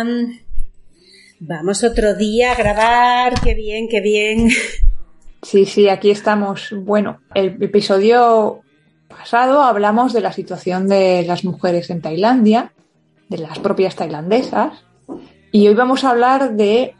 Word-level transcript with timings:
Hola. 0.00 0.28
Vamos 1.40 1.82
otro 1.82 2.14
día 2.14 2.52
a 2.52 2.54
grabar. 2.54 3.40
Qué 3.42 3.54
bien, 3.54 3.88
qué 3.88 4.00
bien. 4.00 4.48
Sí, 5.42 5.66
sí, 5.66 5.88
aquí 5.88 6.10
estamos. 6.10 6.72
Bueno, 6.72 7.20
el 7.34 7.60
episodio 7.62 8.60
pasado 9.08 9.62
hablamos 9.62 10.12
de 10.12 10.20
la 10.20 10.32
situación 10.32 10.88
de 10.88 11.24
las 11.26 11.44
mujeres 11.44 11.90
en 11.90 12.00
Tailandia, 12.00 12.72
de 13.28 13.38
las 13.38 13.58
propias 13.58 13.96
tailandesas, 13.96 14.84
y 15.50 15.66
hoy 15.66 15.74
vamos 15.74 16.04
a 16.04 16.10
hablar 16.10 16.56
de 16.56 16.94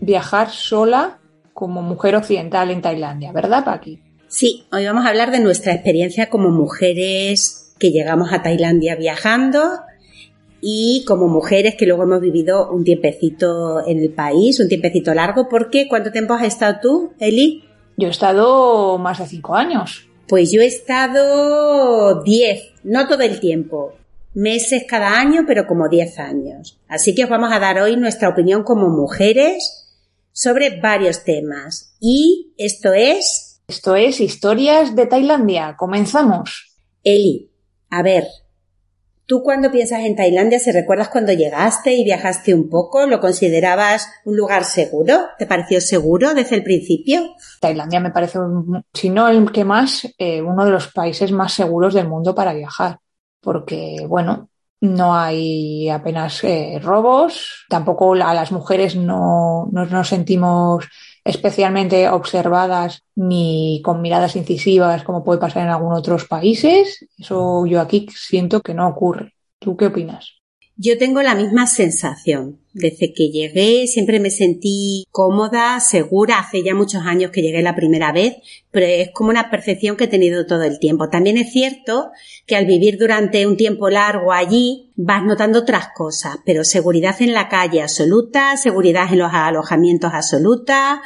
viajar 0.00 0.50
sola 0.50 1.18
como 1.52 1.82
mujer 1.82 2.16
occidental 2.16 2.70
en 2.70 2.82
Tailandia, 2.82 3.32
¿verdad, 3.32 3.64
Paqui? 3.64 4.00
Sí, 4.28 4.66
hoy 4.72 4.86
vamos 4.86 5.04
a 5.04 5.10
hablar 5.10 5.30
de 5.30 5.40
nuestra 5.40 5.72
experiencia 5.72 6.30
como 6.30 6.50
mujeres 6.50 7.74
que 7.78 7.90
llegamos 7.90 8.32
a 8.32 8.42
Tailandia 8.42 8.96
viajando 8.96 9.80
y 10.66 11.04
como 11.04 11.28
mujeres 11.28 11.74
que 11.76 11.84
luego 11.84 12.04
hemos 12.04 12.22
vivido 12.22 12.72
un 12.72 12.84
tiempecito 12.84 13.86
en 13.86 13.98
el 13.98 14.14
país, 14.14 14.58
un 14.60 14.68
tiempecito 14.68 15.12
largo. 15.12 15.46
¿Por 15.46 15.68
qué? 15.68 15.86
¿Cuánto 15.86 16.10
tiempo 16.10 16.32
has 16.32 16.44
estado 16.44 16.78
tú, 16.80 17.12
Eli? 17.18 17.64
Yo 17.98 18.08
he 18.08 18.10
estado 18.10 18.96
más 18.96 19.18
de 19.18 19.26
cinco 19.26 19.56
años. 19.56 20.08
Pues 20.26 20.50
yo 20.50 20.62
he 20.62 20.66
estado 20.66 22.22
diez, 22.22 22.72
no 22.82 23.06
todo 23.06 23.20
el 23.20 23.40
tiempo, 23.40 23.92
meses 24.32 24.84
cada 24.88 25.20
año, 25.20 25.42
pero 25.46 25.66
como 25.66 25.90
diez 25.90 26.18
años. 26.18 26.80
Así 26.88 27.14
que 27.14 27.24
os 27.24 27.30
vamos 27.30 27.52
a 27.52 27.60
dar 27.60 27.78
hoy 27.78 27.98
nuestra 27.98 28.30
opinión 28.30 28.62
como 28.62 28.88
mujeres 28.88 29.92
sobre 30.32 30.80
varios 30.80 31.24
temas. 31.24 31.94
Y 32.00 32.54
esto 32.56 32.94
es... 32.94 33.50
Esto 33.66 33.96
es 33.96 34.20
Historias 34.20 34.94
de 34.94 35.06
Tailandia. 35.06 35.74
Comenzamos. 35.78 36.74
Eli, 37.02 37.50
a 37.88 38.02
ver, 38.02 38.26
¿Tú 39.26 39.42
cuando 39.42 39.70
piensas 39.70 40.00
en 40.00 40.16
Tailandia, 40.16 40.58
si 40.58 40.70
recuerdas 40.70 41.08
cuando 41.08 41.32
llegaste 41.32 41.94
y 41.94 42.04
viajaste 42.04 42.54
un 42.54 42.68
poco, 42.68 43.06
lo 43.06 43.20
considerabas 43.20 44.10
un 44.26 44.36
lugar 44.36 44.64
seguro? 44.64 45.28
¿Te 45.38 45.46
pareció 45.46 45.80
seguro 45.80 46.34
desde 46.34 46.56
el 46.56 46.62
principio? 46.62 47.34
Tailandia 47.58 48.00
me 48.00 48.10
parece, 48.10 48.38
si 48.92 49.08
no 49.08 49.26
el 49.28 49.50
que 49.50 49.64
más, 49.64 50.06
eh, 50.18 50.42
uno 50.42 50.66
de 50.66 50.72
los 50.72 50.88
países 50.88 51.32
más 51.32 51.54
seguros 51.54 51.94
del 51.94 52.06
mundo 52.06 52.34
para 52.34 52.52
viajar. 52.52 52.98
Porque, 53.40 54.04
bueno, 54.06 54.50
no 54.80 55.14
hay 55.14 55.88
apenas 55.88 56.44
eh, 56.44 56.78
robos, 56.82 57.64
tampoco 57.70 58.12
a 58.12 58.34
las 58.34 58.52
mujeres 58.52 58.94
no, 58.94 59.68
no 59.72 59.86
nos 59.86 60.08
sentimos 60.08 60.84
especialmente 61.24 62.08
observadas 62.10 63.02
ni 63.14 63.80
con 63.82 64.02
miradas 64.02 64.36
incisivas 64.36 65.02
como 65.04 65.24
puede 65.24 65.40
pasar 65.40 65.62
en 65.64 65.70
algunos 65.70 65.98
otros 65.98 66.26
países. 66.26 67.06
Eso 67.18 67.66
yo 67.66 67.80
aquí 67.80 68.06
siento 68.14 68.60
que 68.60 68.74
no 68.74 68.86
ocurre. 68.88 69.34
¿Tú 69.58 69.76
qué 69.76 69.86
opinas? 69.86 70.43
Yo 70.76 70.98
tengo 70.98 71.22
la 71.22 71.36
misma 71.36 71.68
sensación. 71.68 72.58
Desde 72.72 73.12
que 73.14 73.30
llegué 73.30 73.86
siempre 73.86 74.18
me 74.18 74.30
sentí 74.30 75.06
cómoda, 75.12 75.78
segura. 75.78 76.40
Hace 76.40 76.64
ya 76.64 76.74
muchos 76.74 77.02
años 77.06 77.30
que 77.30 77.42
llegué 77.42 77.62
la 77.62 77.76
primera 77.76 78.10
vez, 78.10 78.38
pero 78.72 78.84
es 78.84 79.10
como 79.12 79.30
una 79.30 79.50
percepción 79.50 79.96
que 79.96 80.04
he 80.04 80.08
tenido 80.08 80.46
todo 80.46 80.64
el 80.64 80.80
tiempo. 80.80 81.08
También 81.08 81.36
es 81.36 81.52
cierto 81.52 82.10
que 82.46 82.56
al 82.56 82.66
vivir 82.66 82.98
durante 82.98 83.46
un 83.46 83.56
tiempo 83.56 83.88
largo 83.88 84.32
allí 84.32 84.90
vas 84.96 85.22
notando 85.22 85.60
otras 85.60 85.90
cosas, 85.94 86.38
pero 86.44 86.64
seguridad 86.64 87.14
en 87.22 87.34
la 87.34 87.48
calle 87.48 87.80
absoluta, 87.80 88.56
seguridad 88.56 89.12
en 89.12 89.20
los 89.20 89.32
alojamientos 89.32 90.12
absoluta, 90.12 91.02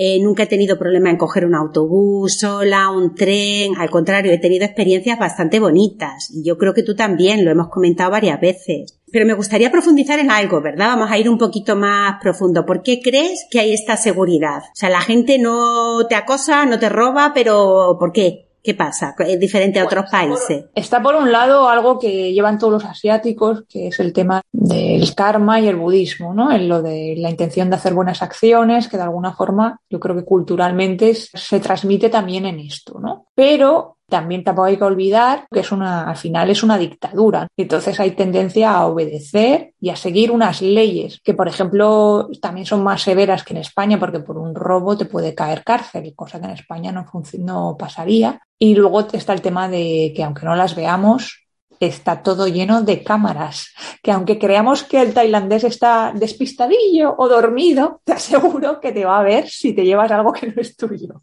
eh, 0.00 0.20
nunca 0.22 0.44
he 0.44 0.46
tenido 0.46 0.78
problema 0.78 1.10
en 1.10 1.16
coger 1.16 1.44
un 1.44 1.56
autobús 1.56 2.38
sola, 2.38 2.88
un 2.88 3.16
tren, 3.16 3.72
al 3.76 3.90
contrario, 3.90 4.30
he 4.30 4.38
tenido 4.38 4.64
experiencias 4.64 5.18
bastante 5.18 5.58
bonitas 5.58 6.30
y 6.32 6.44
yo 6.44 6.56
creo 6.56 6.72
que 6.72 6.84
tú 6.84 6.94
también, 6.94 7.44
lo 7.44 7.50
hemos 7.50 7.68
comentado 7.68 8.12
varias 8.12 8.40
veces. 8.40 8.96
Pero 9.10 9.26
me 9.26 9.34
gustaría 9.34 9.72
profundizar 9.72 10.20
en 10.20 10.30
algo, 10.30 10.60
¿verdad? 10.60 10.86
Vamos 10.88 11.10
a 11.10 11.18
ir 11.18 11.28
un 11.28 11.36
poquito 11.36 11.74
más 11.74 12.20
profundo. 12.22 12.64
¿Por 12.64 12.82
qué 12.82 13.00
crees 13.02 13.44
que 13.50 13.58
hay 13.58 13.72
esta 13.72 13.96
seguridad? 13.96 14.58
O 14.58 14.76
sea, 14.76 14.88
la 14.88 15.00
gente 15.00 15.36
no 15.40 16.06
te 16.06 16.14
acosa, 16.14 16.64
no 16.64 16.78
te 16.78 16.88
roba, 16.88 17.32
pero 17.34 17.96
¿por 17.98 18.12
qué? 18.12 18.47
¿Qué 18.62 18.74
pasa? 18.74 19.14
Es 19.18 19.38
diferente 19.38 19.80
a 19.80 19.84
otros 19.84 20.10
países. 20.10 20.66
Está 20.74 21.00
por 21.00 21.14
un 21.14 21.30
lado 21.30 21.68
algo 21.68 21.98
que 21.98 22.32
llevan 22.32 22.58
todos 22.58 22.72
los 22.72 22.84
asiáticos, 22.84 23.64
que 23.68 23.88
es 23.88 24.00
el 24.00 24.12
tema 24.12 24.42
del 24.52 25.14
karma 25.14 25.60
y 25.60 25.68
el 25.68 25.76
budismo, 25.76 26.34
¿no? 26.34 26.50
En 26.50 26.68
lo 26.68 26.82
de 26.82 27.14
la 27.18 27.30
intención 27.30 27.70
de 27.70 27.76
hacer 27.76 27.94
buenas 27.94 28.22
acciones, 28.22 28.88
que 28.88 28.96
de 28.96 29.04
alguna 29.04 29.32
forma 29.32 29.80
yo 29.88 30.00
creo 30.00 30.16
que 30.16 30.24
culturalmente 30.24 31.14
se 31.14 31.60
transmite 31.60 32.08
también 32.10 32.46
en 32.46 32.58
esto, 32.58 32.98
¿no? 32.98 33.26
Pero 33.34 33.97
también 34.08 34.42
tampoco 34.42 34.66
hay 34.66 34.76
que 34.76 34.84
olvidar 34.84 35.46
que 35.50 35.60
es 35.60 35.70
una, 35.70 36.08
al 36.08 36.16
final 36.16 36.50
es 36.50 36.62
una 36.62 36.78
dictadura. 36.78 37.46
Entonces 37.56 38.00
hay 38.00 38.12
tendencia 38.12 38.72
a 38.72 38.86
obedecer 38.86 39.74
y 39.80 39.90
a 39.90 39.96
seguir 39.96 40.30
unas 40.30 40.62
leyes 40.62 41.20
que, 41.22 41.34
por 41.34 41.48
ejemplo, 41.48 42.28
también 42.40 42.66
son 42.66 42.82
más 42.82 43.02
severas 43.02 43.44
que 43.44 43.52
en 43.52 43.60
España 43.60 43.98
porque 43.98 44.20
por 44.20 44.38
un 44.38 44.54
robo 44.54 44.96
te 44.96 45.04
puede 45.04 45.34
caer 45.34 45.62
cárcel, 45.62 46.14
cosa 46.16 46.40
que 46.40 46.46
en 46.46 46.52
España 46.52 46.90
no, 46.90 47.06
no 47.38 47.76
pasaría. 47.78 48.40
Y 48.58 48.74
luego 48.74 49.06
está 49.12 49.34
el 49.34 49.42
tema 49.42 49.68
de 49.68 50.12
que 50.16 50.24
aunque 50.24 50.46
no 50.46 50.56
las 50.56 50.74
veamos, 50.74 51.48
está 51.80 52.22
todo 52.22 52.48
lleno 52.48 52.82
de 52.82 53.02
cámaras, 53.02 53.72
que 54.02 54.10
aunque 54.10 54.38
creamos 54.38 54.82
que 54.84 55.00
el 55.00 55.14
tailandés 55.14 55.64
está 55.64 56.12
despistadillo 56.14 57.14
o 57.16 57.28
dormido, 57.28 58.00
te 58.04 58.12
aseguro 58.14 58.80
que 58.80 58.92
te 58.92 59.04
va 59.04 59.20
a 59.20 59.22
ver 59.22 59.48
si 59.48 59.72
te 59.72 59.84
llevas 59.84 60.10
algo 60.10 60.32
que 60.32 60.48
no 60.48 60.60
es 60.60 60.76
tuyo. 60.76 61.22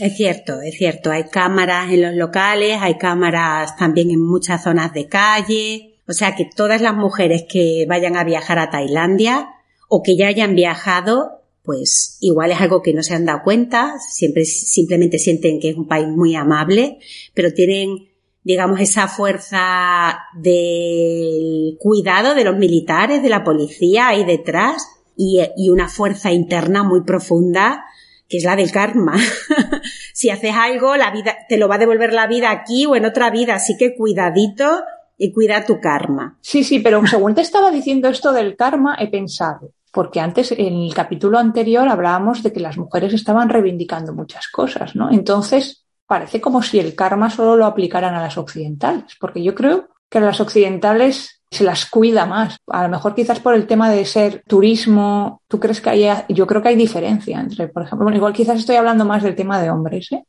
Es 0.00 0.16
cierto, 0.16 0.62
es 0.62 0.76
cierto. 0.76 1.10
Hay 1.10 1.24
cámaras 1.24 1.92
en 1.92 2.00
los 2.00 2.14
locales, 2.14 2.78
hay 2.80 2.96
cámaras 2.96 3.76
también 3.76 4.10
en 4.10 4.20
muchas 4.20 4.64
zonas 4.64 4.94
de 4.94 5.08
calle. 5.08 5.98
O 6.08 6.12
sea 6.12 6.34
que 6.34 6.48
todas 6.56 6.80
las 6.80 6.94
mujeres 6.94 7.44
que 7.46 7.84
vayan 7.86 8.16
a 8.16 8.24
viajar 8.24 8.58
a 8.58 8.70
Tailandia 8.70 9.50
o 9.88 10.02
que 10.02 10.16
ya 10.16 10.28
hayan 10.28 10.54
viajado, 10.54 11.42
pues 11.62 12.16
igual 12.20 12.50
es 12.50 12.60
algo 12.60 12.80
que 12.80 12.94
no 12.94 13.02
se 13.02 13.14
han 13.14 13.26
dado 13.26 13.42
cuenta, 13.44 13.96
siempre 13.98 14.46
simplemente 14.46 15.18
sienten 15.18 15.60
que 15.60 15.68
es 15.68 15.76
un 15.76 15.86
país 15.86 16.08
muy 16.08 16.34
amable, 16.34 16.98
pero 17.34 17.52
tienen 17.52 18.08
digamos, 18.42 18.80
esa 18.80 19.06
fuerza 19.06 20.18
de 20.34 21.76
cuidado 21.78 22.34
de 22.34 22.44
los 22.44 22.56
militares, 22.56 23.22
de 23.22 23.28
la 23.28 23.44
policía 23.44 24.08
ahí 24.08 24.24
detrás 24.24 24.82
y, 25.14 25.42
y 25.58 25.68
una 25.68 25.90
fuerza 25.90 26.32
interna 26.32 26.82
muy 26.82 27.02
profunda 27.02 27.84
que 28.30 28.38
es 28.38 28.44
la 28.44 28.56
del 28.56 28.70
karma. 28.70 29.16
si 30.12 30.30
haces 30.30 30.54
algo, 30.54 30.96
la 30.96 31.10
vida 31.10 31.36
te 31.48 31.56
lo 31.56 31.68
va 31.68 31.76
a 31.76 31.78
devolver 31.78 32.12
la 32.12 32.26
vida 32.26 32.50
aquí 32.50 32.86
o 32.86 32.96
en 32.96 33.04
otra 33.04 33.30
vida, 33.30 33.54
así 33.54 33.76
que 33.76 33.94
cuidadito 33.94 34.82
y 35.16 35.32
cuida 35.32 35.66
tu 35.66 35.80
karma. 35.80 36.38
Sí, 36.40 36.64
sí, 36.64 36.78
pero 36.80 37.06
según 37.06 37.34
te 37.34 37.42
estaba 37.42 37.70
diciendo 37.70 38.08
esto 38.08 38.32
del 38.32 38.56
karma, 38.56 38.96
he 38.98 39.08
pensado, 39.08 39.72
porque 39.92 40.20
antes 40.20 40.52
en 40.52 40.74
el 40.74 40.94
capítulo 40.94 41.38
anterior 41.38 41.88
hablábamos 41.88 42.42
de 42.42 42.52
que 42.52 42.60
las 42.60 42.78
mujeres 42.78 43.12
estaban 43.12 43.48
reivindicando 43.48 44.14
muchas 44.14 44.48
cosas, 44.48 44.96
¿no? 44.96 45.10
Entonces, 45.10 45.84
parece 46.06 46.40
como 46.40 46.62
si 46.62 46.78
el 46.78 46.94
karma 46.94 47.30
solo 47.30 47.56
lo 47.56 47.66
aplicaran 47.66 48.14
a 48.14 48.22
las 48.22 48.38
occidentales, 48.38 49.16
porque 49.20 49.42
yo 49.42 49.54
creo 49.54 49.88
que 50.08 50.18
a 50.18 50.22
las 50.22 50.40
occidentales 50.40 51.39
se 51.50 51.64
las 51.64 51.86
cuida 51.86 52.26
más. 52.26 52.56
A 52.68 52.82
lo 52.84 52.88
mejor 52.88 53.14
quizás 53.14 53.40
por 53.40 53.54
el 53.54 53.66
tema 53.66 53.90
de 53.90 54.04
ser 54.04 54.42
turismo, 54.46 55.42
¿tú 55.48 55.58
crees 55.58 55.80
que 55.80 55.90
hay, 55.90 56.08
yo 56.28 56.46
creo 56.46 56.62
que 56.62 56.68
hay 56.68 56.76
diferencia 56.76 57.40
entre, 57.40 57.68
por 57.68 57.82
ejemplo, 57.82 58.04
bueno, 58.04 58.16
igual 58.16 58.32
quizás 58.32 58.58
estoy 58.58 58.76
hablando 58.76 59.04
más 59.04 59.22
del 59.22 59.34
tema 59.34 59.60
de 59.60 59.70
hombres, 59.70 60.12
¿eh? 60.12 60.24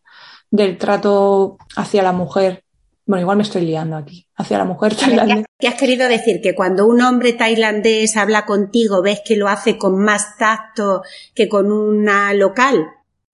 del 0.50 0.78
trato 0.78 1.58
hacia 1.76 2.04
la 2.04 2.12
mujer. 2.12 2.64
Bueno, 3.06 3.22
igual 3.22 3.38
me 3.38 3.44
estoy 3.44 3.64
liando 3.66 3.96
aquí. 3.96 4.28
Hacia 4.36 4.58
la 4.58 4.66
mujer 4.66 4.96
tailandesa. 4.96 5.46
¿Qué 5.58 5.68
has 5.68 5.76
querido 5.76 6.08
decir? 6.08 6.42
Que 6.42 6.56
cuando 6.56 6.86
un 6.86 7.02
hombre 7.02 7.34
tailandés 7.34 8.18
habla 8.18 8.46
contigo, 8.46 9.02
ves 9.02 9.22
que 9.26 9.38
lo 9.38 9.48
hace 9.48 9.78
con 9.78 9.98
más 9.98 10.38
tacto 10.38 11.04
que 11.34 11.48
con 11.48 11.72
una 11.72 12.34
local. 12.34 12.88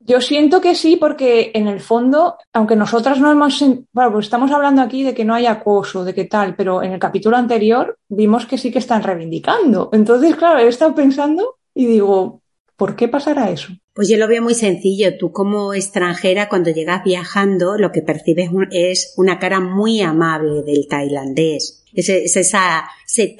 Yo 0.07 0.21
siento 0.21 0.61
que 0.61 0.73
sí, 0.73 0.95
porque 0.95 1.51
en 1.53 1.67
el 1.67 1.81
fondo, 1.81 2.37
aunque 2.53 2.77
nosotras 2.77 3.19
no 3.19 3.29
hemos, 3.29 3.59
bueno, 3.91 4.13
pues 4.13 4.27
estamos 4.27 4.49
hablando 4.51 4.81
aquí 4.81 5.03
de 5.03 5.13
que 5.13 5.25
no 5.25 5.35
hay 5.35 5.45
acoso, 5.47 6.05
de 6.05 6.13
qué 6.13 6.23
tal, 6.23 6.55
pero 6.55 6.81
en 6.81 6.93
el 6.93 6.99
capítulo 6.99 7.35
anterior 7.35 7.99
vimos 8.07 8.45
que 8.45 8.57
sí 8.57 8.71
que 8.71 8.79
están 8.79 9.03
reivindicando. 9.03 9.89
Entonces, 9.91 10.37
claro, 10.37 10.59
he 10.59 10.67
estado 10.69 10.95
pensando 10.95 11.57
y 11.75 11.87
digo, 11.87 12.41
¿por 12.77 12.95
qué 12.95 13.09
pasará 13.09 13.49
eso? 13.49 13.73
Pues 13.93 14.07
yo 14.07 14.15
lo 14.15 14.29
veo 14.29 14.41
muy 14.41 14.53
sencillo. 14.53 15.17
Tú 15.17 15.33
como 15.33 15.73
extranjera, 15.73 16.47
cuando 16.47 16.69
llegas 16.69 17.03
viajando, 17.03 17.77
lo 17.77 17.91
que 17.91 18.01
percibes 18.01 18.49
es 18.71 19.13
una 19.17 19.39
cara 19.39 19.59
muy 19.59 19.99
amable 19.99 20.63
del 20.63 20.87
tailandés. 20.87 21.83
Es, 21.97 22.09
esa, 22.09 22.87
ese 23.07 23.35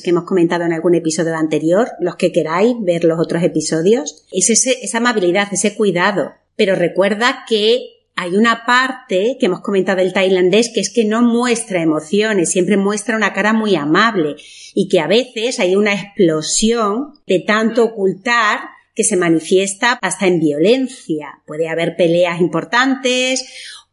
que 0.00 0.10
hemos 0.10 0.24
comentado 0.24 0.64
en 0.64 0.72
algún 0.72 0.96
episodio 0.96 1.36
anterior, 1.36 1.88
los 2.00 2.16
que 2.16 2.32
queráis 2.32 2.74
ver 2.80 3.04
los 3.04 3.20
otros 3.20 3.44
episodios, 3.44 4.26
es 4.32 4.66
esa 4.66 4.98
amabilidad, 4.98 5.48
ese 5.52 5.76
cuidado. 5.76 6.32
Pero 6.56 6.74
recuerda 6.74 7.44
que 7.48 7.92
hay 8.16 8.34
una 8.34 8.66
parte 8.66 9.36
que 9.38 9.46
hemos 9.46 9.60
comentado 9.60 9.98
del 9.98 10.12
tailandés 10.12 10.70
que 10.74 10.80
es 10.80 10.92
que 10.92 11.04
no 11.04 11.22
muestra 11.22 11.80
emociones, 11.80 12.50
siempre 12.50 12.76
muestra 12.76 13.16
una 13.16 13.32
cara 13.32 13.52
muy 13.52 13.76
amable 13.76 14.34
y 14.74 14.88
que 14.88 14.98
a 14.98 15.06
veces 15.06 15.60
hay 15.60 15.76
una 15.76 15.94
explosión 15.94 17.14
de 17.26 17.38
tanto 17.38 17.84
ocultar 17.84 18.60
que 18.94 19.04
se 19.04 19.16
manifiesta 19.16 19.98
hasta 20.02 20.26
en 20.26 20.40
violencia. 20.40 21.40
Puede 21.46 21.68
haber 21.68 21.96
peleas 21.96 22.40
importantes 22.40 23.44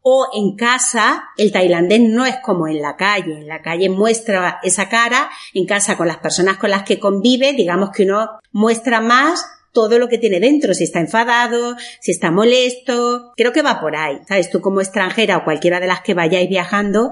O 0.01 0.28
en 0.34 0.56
casa, 0.56 1.30
el 1.38 1.51
tailandés 1.51 2.01
no 2.01 2.25
es 2.25 2.38
como 2.38 2.68
en 2.68 2.81
la 2.81 2.96
calle. 2.96 3.40
En 3.40 3.48
la 3.48 3.62
calle 3.62 3.90
muestra 3.90 4.60
esa 4.63 4.88
cara, 4.90 5.30
en 5.54 5.66
casa 5.66 5.98
con 5.98 6.07
las 6.07 6.18
personas 6.18 6.57
con 6.57 6.69
las 6.69 6.84
que 6.84 7.00
convive, 7.00 7.54
digamos 7.54 7.90
que 7.92 8.04
uno 8.04 8.40
muestra 8.51 9.01
más 9.01 9.46
todo 9.71 10.00
lo 10.00 10.07
que 10.07 10.18
tiene 10.18 10.39
dentro, 10.39 10.74
si 10.74 10.83
está 10.83 11.00
enfadado, 11.00 11.75
si 12.01 12.12
está 12.12 12.31
molesto, 12.31 13.33
creo 13.36 13.54
que 13.54 13.62
va 13.62 13.80
por 13.80 13.95
ahí, 13.95 14.18
¿sabes? 14.27 14.50
Tú 14.50 14.62
como 14.62 14.81
extranjera 14.81 15.38
o 15.38 15.44
cualquiera 15.44 15.80
de 15.80 15.88
las 15.88 16.01
que 16.01 16.13
vayáis 16.13 16.50
viajando, 16.50 17.12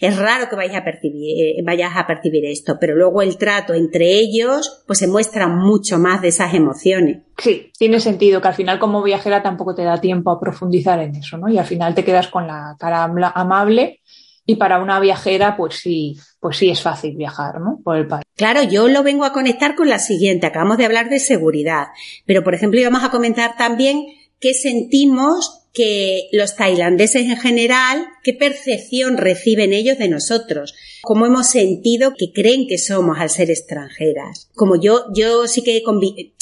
es 0.00 0.16
raro 0.16 0.48
que 0.48 0.56
vayas 0.56 0.76
a 0.76 0.84
percibir, 0.84 1.58
eh, 1.58 1.62
vayas 1.64 1.92
a 1.94 2.06
percibir 2.06 2.44
esto, 2.46 2.76
pero 2.80 2.96
luego 2.96 3.22
el 3.22 3.38
trato 3.38 3.74
entre 3.74 4.18
ellos, 4.18 4.82
pues 4.86 4.98
se 4.98 5.06
muestra 5.06 5.46
mucho 5.46 5.98
más 5.98 6.20
de 6.22 6.28
esas 6.28 6.54
emociones. 6.54 7.18
Sí, 7.38 7.70
tiene 7.78 8.00
sentido 8.00 8.40
que 8.40 8.48
al 8.48 8.54
final 8.54 8.78
como 8.78 9.02
viajera 9.02 9.42
tampoco 9.42 9.74
te 9.74 9.84
da 9.84 10.00
tiempo 10.00 10.30
a 10.30 10.40
profundizar 10.40 11.00
en 11.00 11.14
eso, 11.14 11.38
¿no? 11.38 11.48
Y 11.48 11.58
al 11.58 11.66
final 11.66 11.94
te 11.94 12.04
quedas 12.04 12.28
con 12.28 12.46
la 12.46 12.76
cara 12.78 13.04
amable 13.04 14.00
y 14.44 14.56
para 14.56 14.82
una 14.82 14.98
viajera, 15.00 15.56
pues 15.56 15.76
sí, 15.76 16.18
pues 16.40 16.56
sí 16.56 16.70
es 16.70 16.82
fácil 16.82 17.16
viajar, 17.16 17.60
¿no? 17.60 17.80
Por 17.82 17.96
el 17.96 18.06
país. 18.06 18.24
Claro, 18.36 18.62
yo 18.62 18.88
lo 18.88 19.02
vengo 19.02 19.24
a 19.24 19.32
conectar 19.32 19.74
con 19.74 19.88
la 19.88 19.98
siguiente. 19.98 20.46
Acabamos 20.46 20.78
de 20.78 20.86
hablar 20.86 21.08
de 21.08 21.20
seguridad, 21.20 21.88
pero 22.26 22.42
por 22.42 22.54
ejemplo 22.54 22.80
íbamos 22.80 23.04
a 23.04 23.10
comentar 23.10 23.56
también 23.56 24.04
qué 24.40 24.54
sentimos 24.54 25.62
que 25.72 26.28
los 26.32 26.54
tailandeses 26.56 27.22
en 27.26 27.36
general, 27.36 28.06
qué 28.22 28.34
percepción 28.34 29.16
reciben 29.16 29.72
ellos 29.72 29.96
de 29.96 30.08
nosotros, 30.08 30.74
cómo 31.02 31.24
hemos 31.24 31.48
sentido 31.48 32.12
que 32.16 32.32
creen 32.32 32.66
que 32.68 32.76
somos 32.76 33.18
al 33.18 33.30
ser 33.30 33.50
extranjeras. 33.50 34.50
Como 34.54 34.78
yo, 34.78 35.06
yo 35.14 35.46
sí 35.46 35.62
que 35.62 35.82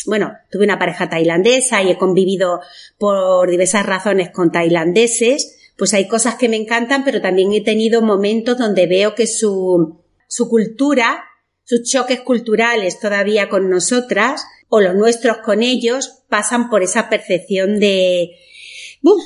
bueno, 0.06 0.32
tuve 0.50 0.64
una 0.64 0.78
pareja 0.78 1.08
tailandesa 1.08 1.82
y 1.82 1.90
he 1.90 1.98
convivido 1.98 2.60
por 2.98 3.48
diversas 3.48 3.86
razones 3.86 4.30
con 4.30 4.50
tailandeses, 4.50 5.59
pues 5.80 5.94
hay 5.94 6.08
cosas 6.08 6.34
que 6.34 6.50
me 6.50 6.58
encantan, 6.58 7.04
pero 7.04 7.22
también 7.22 7.54
he 7.54 7.62
tenido 7.62 8.02
momentos 8.02 8.58
donde 8.58 8.86
veo 8.86 9.14
que 9.14 9.26
su, 9.26 10.02
su 10.28 10.46
cultura, 10.50 11.24
sus 11.64 11.84
choques 11.90 12.20
culturales 12.20 13.00
todavía 13.00 13.48
con 13.48 13.70
nosotras, 13.70 14.44
o 14.68 14.82
los 14.82 14.94
nuestros 14.94 15.38
con 15.38 15.62
ellos, 15.62 16.22
pasan 16.28 16.68
por 16.68 16.82
esa 16.82 17.08
percepción 17.08 17.80
de, 17.80 18.32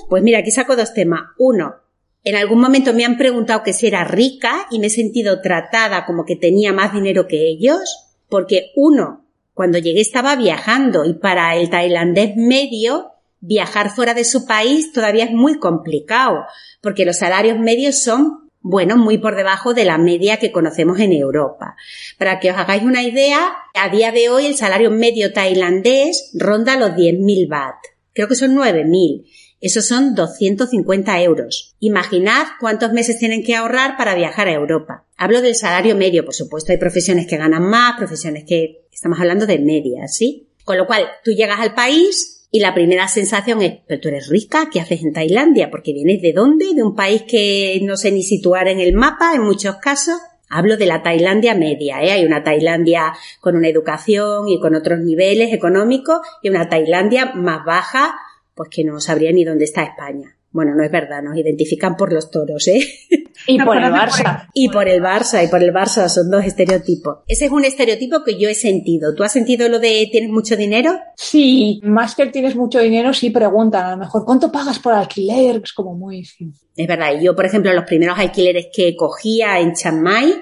pues 0.09 0.23
mira, 0.23 0.39
aquí 0.39 0.53
saco 0.53 0.77
dos 0.77 0.95
temas. 0.95 1.23
Uno, 1.39 1.75
en 2.23 2.37
algún 2.37 2.61
momento 2.61 2.95
me 2.95 3.05
han 3.05 3.19
preguntado 3.19 3.65
que 3.65 3.73
si 3.73 3.89
era 3.89 4.05
rica 4.05 4.69
y 4.71 4.79
me 4.79 4.87
he 4.87 4.91
sentido 4.91 5.41
tratada 5.41 6.07
como 6.07 6.25
que 6.25 6.37
tenía 6.37 6.73
más 6.73 6.93
dinero 6.93 7.27
que 7.27 7.49
ellos, 7.49 7.81
porque 8.29 8.71
uno, 8.77 9.27
cuando 9.55 9.79
llegué 9.79 10.03
estaba 10.03 10.37
viajando 10.37 11.05
y 11.05 11.15
para 11.15 11.57
el 11.57 11.69
tailandés 11.69 12.37
medio 12.37 13.14
viajar 13.47 13.91
fuera 13.91 14.15
de 14.15 14.25
su 14.25 14.47
país 14.47 14.93
todavía 14.93 15.25
es 15.25 15.33
muy 15.33 15.59
complicado, 15.59 16.45
porque 16.81 17.05
los 17.05 17.19
salarios 17.19 17.59
medios 17.59 18.03
son, 18.03 18.51
bueno, 18.61 18.97
muy 18.97 19.19
por 19.19 19.37
debajo 19.37 19.75
de 19.75 19.85
la 19.85 19.99
media 19.99 20.39
que 20.39 20.51
conocemos 20.51 20.99
en 20.99 21.13
Europa. 21.13 21.77
Para 22.19 22.41
que 22.41 22.51
os 22.51 22.57
hagáis 22.57 22.83
una 22.83 23.03
idea, 23.03 23.55
a 23.75 23.89
día 23.91 24.13
de 24.13 24.31
hoy 24.31 24.47
el 24.47 24.57
salario 24.57 24.91
medio 24.91 25.33
tailandés 25.33 26.31
ronda 26.35 26.79
los 26.79 26.93
10.000 26.93 27.49
baht. 27.49 27.77
Creo 28.15 28.29
que 28.29 28.37
son 28.37 28.57
9.000. 28.57 29.25
Esos 29.61 29.87
son 29.87 30.15
250 30.15 31.23
euros. 31.23 31.75
Imaginad 31.81 32.47
cuántos 32.61 32.93
meses 32.93 33.19
tienen 33.19 33.43
que 33.43 33.57
ahorrar 33.57 33.97
para 33.97 34.15
viajar 34.15 34.49
a 34.49 34.53
Europa. 34.53 35.07
Hablo 35.17 35.43
del 35.43 35.55
salario 35.55 35.97
medio, 35.97 36.25
por 36.25 36.35
supuesto, 36.35 36.73
hay 36.73 36.79
profesiones 36.79 37.27
que 37.27 37.37
ganan 37.37 37.63
más, 37.63 37.97
profesiones 37.97 38.45
que 38.47 38.87
estamos 38.93 39.21
hablando 39.21 39.47
de 39.47 39.59
media, 39.59 40.07
¿sí? 40.09 40.49
Con 40.65 40.79
lo 40.79 40.87
cual, 40.87 41.07
tú 41.23 41.33
llegas 41.33 41.61
al 41.61 41.75
país, 41.75 42.34
y 42.55 42.61
la 42.61 42.73
primera 42.73 43.09
sensación 43.09 43.63
es, 43.63 43.81
pero 43.85 44.01
tú 44.01 44.07
eres 44.11 44.29
rica, 44.29 44.69
¿qué 44.73 44.79
haces 44.81 45.03
en 45.03 45.13
Tailandia? 45.13 45.73
Porque 45.73 45.93
vienes 45.93 46.23
de 46.23 46.33
dónde? 46.33 46.73
De 46.73 46.85
un 46.85 46.95
país 46.95 47.23
que 47.23 47.81
no 47.83 47.97
sé 47.97 48.13
ni 48.13 48.23
situar 48.23 48.69
en 48.69 48.79
el 48.79 48.93
mapa 48.93 49.35
en 49.35 49.43
muchos 49.43 49.79
casos. 49.79 50.21
Hablo 50.49 50.77
de 50.77 50.87
la 50.87 51.03
Tailandia 51.03 51.57
media, 51.57 52.01
¿eh? 52.05 52.13
Hay 52.13 52.25
una 52.25 52.45
Tailandia 52.45 53.13
con 53.41 53.57
una 53.57 53.67
educación 53.67 54.49
y 54.49 54.61
con 54.61 54.77
otros 54.77 55.01
niveles 55.01 55.53
económicos 55.53 56.21
y 56.43 56.49
una 56.49 56.69
Tailandia 56.69 57.33
más 57.35 57.65
baja, 57.65 58.15
pues 58.55 58.69
que 58.71 58.85
no 58.85 59.01
sabría 59.01 59.33
ni 59.33 59.43
dónde 59.43 59.65
está 59.65 59.83
España. 59.83 60.37
Bueno, 60.55 60.73
no 60.77 60.85
es 60.85 60.91
verdad, 60.93 61.21
nos 61.21 61.37
identifican 61.37 61.97
por 61.97 62.13
los 62.13 62.31
toros, 62.31 62.69
¿eh? 62.69 62.79
Y 63.49 63.59
por 63.61 63.77
el 63.77 63.93
Barça. 63.93 64.49
Y 64.55 64.69
por 64.69 64.89
el 64.89 65.03
Barça, 65.03 65.45
y 65.45 65.49
por 65.49 65.61
el 65.61 65.73
Barça, 65.73 66.09
son 66.09 66.31
dos 66.31 66.45
estereotipos. 66.45 67.19
Ese 67.27 67.47
es 67.47 67.51
un 67.51 67.65
estereotipo 67.65 68.23
que 68.25 68.39
yo 68.39 68.49
he 68.49 68.55
sentido. 68.55 69.17
¿Tú 69.17 69.25
has 69.25 69.33
sentido 69.33 69.69
lo 69.69 69.81
de 69.81 70.09
tienes 70.13 70.31
mucho 70.31 70.57
dinero? 70.57 70.97
Sí, 71.17 71.81
más 71.83 72.15
que 72.15 72.27
tienes 72.27 72.55
mucho 72.55 72.79
dinero, 72.79 73.13
sí 73.13 73.31
preguntan, 73.31 73.85
a 73.85 73.91
lo 73.91 73.97
mejor, 73.97 74.25
¿cuánto 74.25 74.53
pagas 74.53 74.79
por 74.79 74.93
alquiler? 74.93 75.61
Es 75.65 75.73
como 75.73 75.97
muy... 75.97 76.21
Es 76.21 76.87
verdad, 76.87 77.21
yo, 77.21 77.35
por 77.35 77.47
ejemplo, 77.47 77.73
los 77.73 77.85
primeros 77.85 78.17
alquileres 78.17 78.69
que 78.73 78.95
cogía 78.95 79.59
en 79.59 79.75
Chiang 79.75 80.01
Mai, 80.01 80.33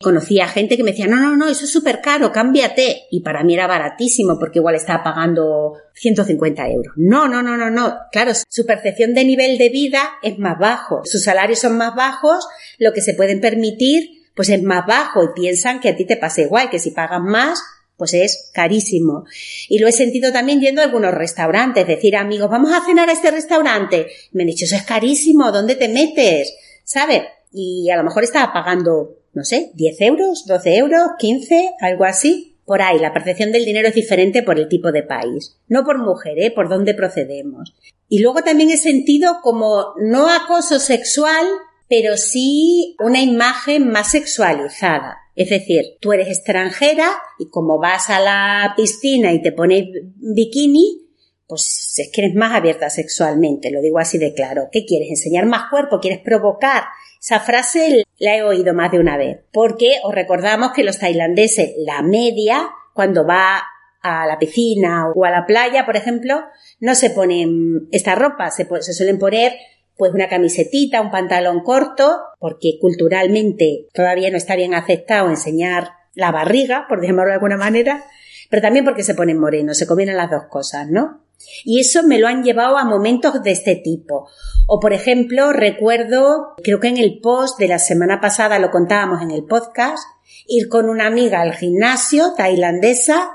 Conocía 0.00 0.46
gente 0.48 0.76
que 0.76 0.84
me 0.84 0.90
decía, 0.90 1.06
no, 1.06 1.16
no, 1.16 1.36
no, 1.36 1.48
eso 1.48 1.64
es 1.64 1.72
súper 1.72 2.00
caro, 2.00 2.32
cámbiate. 2.32 3.04
Y 3.10 3.20
para 3.20 3.42
mí 3.44 3.54
era 3.54 3.66
baratísimo 3.66 4.38
porque 4.38 4.58
igual 4.58 4.74
estaba 4.74 5.02
pagando 5.02 5.74
150 5.94 6.68
euros. 6.68 6.92
No, 6.96 7.28
no, 7.28 7.42
no, 7.42 7.56
no, 7.56 7.70
no. 7.70 7.96
Claro, 8.12 8.32
su 8.48 8.66
percepción 8.66 9.14
de 9.14 9.24
nivel 9.24 9.58
de 9.58 9.70
vida 9.70 10.02
es 10.22 10.38
más 10.38 10.58
bajo. 10.58 11.02
Sus 11.04 11.24
salarios 11.24 11.60
son 11.60 11.76
más 11.78 11.94
bajos, 11.94 12.46
lo 12.78 12.92
que 12.92 13.00
se 13.00 13.14
pueden 13.14 13.40
permitir 13.40 14.16
pues 14.36 14.50
es 14.50 14.62
más 14.62 14.86
bajo 14.86 15.24
y 15.24 15.28
piensan 15.34 15.80
que 15.80 15.88
a 15.88 15.96
ti 15.96 16.04
te 16.04 16.18
pasa 16.18 16.42
igual, 16.42 16.68
que 16.68 16.78
si 16.78 16.90
pagas 16.90 17.22
más, 17.22 17.58
pues 17.96 18.12
es 18.12 18.50
carísimo. 18.52 19.24
Y 19.68 19.78
lo 19.78 19.88
he 19.88 19.92
sentido 19.92 20.30
también 20.30 20.60
yendo 20.60 20.82
a 20.82 20.84
algunos 20.84 21.14
restaurantes, 21.14 21.86
decir 21.86 22.16
amigos, 22.16 22.50
vamos 22.50 22.70
a 22.72 22.84
cenar 22.84 23.08
a 23.08 23.12
este 23.12 23.30
restaurante. 23.30 24.08
Me 24.32 24.42
han 24.42 24.48
dicho, 24.48 24.66
eso 24.66 24.76
es 24.76 24.82
carísimo, 24.82 25.50
¿dónde 25.50 25.74
te 25.74 25.88
metes? 25.88 26.54
¿Sabes? 26.84 27.22
Y 27.56 27.90
a 27.90 27.96
lo 27.96 28.04
mejor 28.04 28.22
estaba 28.22 28.52
pagando 28.52 29.16
no 29.36 29.44
sé, 29.44 29.70
10 29.74 30.00
euros, 30.00 30.46
12 30.46 30.76
euros, 30.78 31.10
15, 31.18 31.74
algo 31.80 32.04
así. 32.04 32.56
Por 32.64 32.80
ahí, 32.80 32.98
la 32.98 33.12
percepción 33.12 33.52
del 33.52 33.66
dinero 33.66 33.86
es 33.88 33.94
diferente 33.94 34.42
por 34.42 34.58
el 34.58 34.66
tipo 34.66 34.92
de 34.92 35.02
país. 35.02 35.58
No 35.68 35.84
por 35.84 35.98
mujer, 35.98 36.38
¿eh? 36.38 36.50
Por 36.50 36.70
dónde 36.70 36.94
procedemos. 36.94 37.74
Y 38.08 38.20
luego 38.20 38.42
también 38.42 38.70
he 38.70 38.78
sentido 38.78 39.40
como 39.42 39.92
no 40.00 40.30
acoso 40.30 40.80
sexual, 40.80 41.44
pero 41.86 42.16
sí 42.16 42.96
una 42.98 43.20
imagen 43.20 43.90
más 43.90 44.12
sexualizada. 44.12 45.18
Es 45.34 45.50
decir, 45.50 45.98
tú 46.00 46.14
eres 46.14 46.28
extranjera 46.28 47.10
y 47.38 47.50
como 47.50 47.78
vas 47.78 48.08
a 48.08 48.20
la 48.20 48.72
piscina 48.74 49.34
y 49.34 49.42
te 49.42 49.52
pones 49.52 49.84
bikini, 50.16 51.02
pues 51.46 51.92
es 51.98 52.10
que 52.10 52.22
eres 52.22 52.34
más 52.34 52.54
abierta 52.54 52.88
sexualmente, 52.88 53.70
lo 53.70 53.82
digo 53.82 53.98
así 53.98 54.16
de 54.16 54.32
claro. 54.32 54.68
¿Qué 54.72 54.86
quieres? 54.86 55.10
¿Enseñar 55.10 55.44
más 55.44 55.68
cuerpo? 55.68 56.00
¿Quieres 56.00 56.20
provocar? 56.20 56.84
Esa 57.28 57.40
frase 57.40 58.04
la 58.20 58.36
he 58.36 58.44
oído 58.44 58.72
más 58.72 58.92
de 58.92 59.00
una 59.00 59.16
vez, 59.16 59.40
porque 59.52 59.96
os 60.04 60.14
recordamos 60.14 60.70
que 60.70 60.84
los 60.84 61.00
tailandeses, 61.00 61.72
la 61.84 62.00
media, 62.00 62.70
cuando 62.94 63.26
va 63.26 63.64
a 64.00 64.26
la 64.28 64.38
piscina 64.38 65.10
o 65.12 65.24
a 65.24 65.32
la 65.32 65.44
playa, 65.44 65.84
por 65.84 65.96
ejemplo, 65.96 66.44
no 66.78 66.94
se 66.94 67.10
ponen 67.10 67.88
esta 67.90 68.14
ropa, 68.14 68.52
se, 68.52 68.64
se 68.80 68.92
suelen 68.92 69.18
poner 69.18 69.56
pues 69.96 70.12
una 70.12 70.28
camisetita, 70.28 71.00
un 71.00 71.10
pantalón 71.10 71.64
corto, 71.64 72.16
porque 72.38 72.78
culturalmente 72.80 73.88
todavía 73.92 74.30
no 74.30 74.36
está 74.36 74.54
bien 74.54 74.72
aceptado 74.74 75.28
enseñar 75.28 75.94
la 76.14 76.30
barriga, 76.30 76.86
por 76.88 77.04
llamarlo 77.04 77.30
de 77.30 77.34
alguna 77.34 77.56
manera, 77.56 78.04
pero 78.50 78.62
también 78.62 78.84
porque 78.84 79.02
se 79.02 79.16
ponen 79.16 79.40
morenos, 79.40 79.76
se 79.76 79.88
combinan 79.88 80.16
las 80.16 80.30
dos 80.30 80.44
cosas, 80.48 80.88
¿no? 80.88 81.25
Y 81.64 81.80
eso 81.80 82.02
me 82.02 82.18
lo 82.18 82.28
han 82.28 82.42
llevado 82.42 82.78
a 82.78 82.84
momentos 82.84 83.42
de 83.42 83.52
este 83.52 83.76
tipo. 83.76 84.28
O, 84.66 84.80
por 84.80 84.92
ejemplo, 84.92 85.52
recuerdo, 85.52 86.54
creo 86.62 86.80
que 86.80 86.88
en 86.88 86.96
el 86.96 87.20
post 87.20 87.58
de 87.58 87.68
la 87.68 87.78
semana 87.78 88.20
pasada 88.20 88.58
lo 88.58 88.70
contábamos 88.70 89.22
en 89.22 89.30
el 89.30 89.44
podcast, 89.44 90.02
ir 90.46 90.68
con 90.68 90.88
una 90.88 91.06
amiga 91.06 91.40
al 91.40 91.54
gimnasio 91.54 92.34
tailandesa 92.36 93.30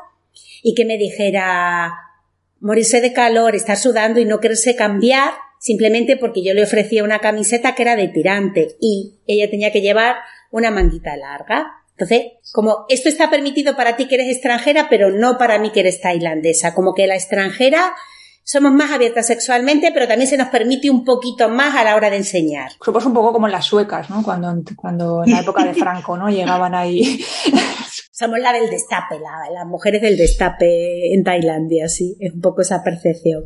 y 0.61 0.75
que 0.75 0.85
me 0.85 0.97
dijera 0.97 1.93
morirse 2.59 3.01
de 3.01 3.13
calor, 3.13 3.55
estar 3.55 3.77
sudando 3.77 4.19
y 4.19 4.25
no 4.25 4.39
quererse 4.39 4.75
cambiar 4.75 5.31
simplemente 5.59 6.17
porque 6.17 6.43
yo 6.43 6.53
le 6.53 6.63
ofrecía 6.63 7.03
una 7.03 7.19
camiseta 7.19 7.75
que 7.75 7.83
era 7.83 7.95
de 7.95 8.07
tirante 8.07 8.75
y 8.79 9.19
ella 9.27 9.49
tenía 9.49 9.71
que 9.71 9.81
llevar 9.81 10.15
una 10.51 10.71
manguita 10.71 11.15
larga. 11.15 11.80
Entonces, 12.01 12.31
como 12.51 12.85
esto 12.89 13.09
está 13.09 13.29
permitido 13.29 13.75
para 13.75 13.95
ti 13.95 14.07
que 14.07 14.15
eres 14.15 14.29
extranjera, 14.29 14.87
pero 14.89 15.11
no 15.11 15.37
para 15.37 15.59
mí 15.59 15.71
que 15.71 15.81
eres 15.81 16.01
tailandesa, 16.01 16.73
como 16.73 16.95
que 16.95 17.05
la 17.05 17.15
extranjera 17.15 17.93
somos 18.43 18.71
más 18.71 18.91
abiertas 18.91 19.27
sexualmente, 19.27 19.91
pero 19.93 20.07
también 20.07 20.27
se 20.27 20.35
nos 20.35 20.47
permite 20.47 20.89
un 20.89 21.05
poquito 21.05 21.47
más 21.47 21.75
a 21.75 21.83
la 21.83 21.95
hora 21.95 22.09
de 22.09 22.17
enseñar. 22.17 22.71
Somos 22.83 23.05
un 23.05 23.13
poco 23.13 23.31
como 23.31 23.47
las 23.47 23.65
suecas, 23.65 24.09
¿no? 24.09 24.23
Cuando, 24.23 24.51
cuando 24.75 25.23
en 25.23 25.31
la 25.31 25.41
época 25.41 25.63
de 25.63 25.75
Franco, 25.75 26.17
¿no? 26.17 26.27
Llegaban 26.27 26.73
ahí. 26.73 27.23
Somos 28.11 28.39
la 28.39 28.51
del 28.51 28.69
destape, 28.69 29.19
las 29.19 29.65
mujeres 29.67 30.01
del 30.01 30.17
destape 30.17 31.13
en 31.13 31.23
Tailandia, 31.23 31.87
sí, 31.87 32.17
es 32.19 32.33
un 32.33 32.41
poco 32.41 32.61
esa 32.61 32.83
percepción. 32.83 33.45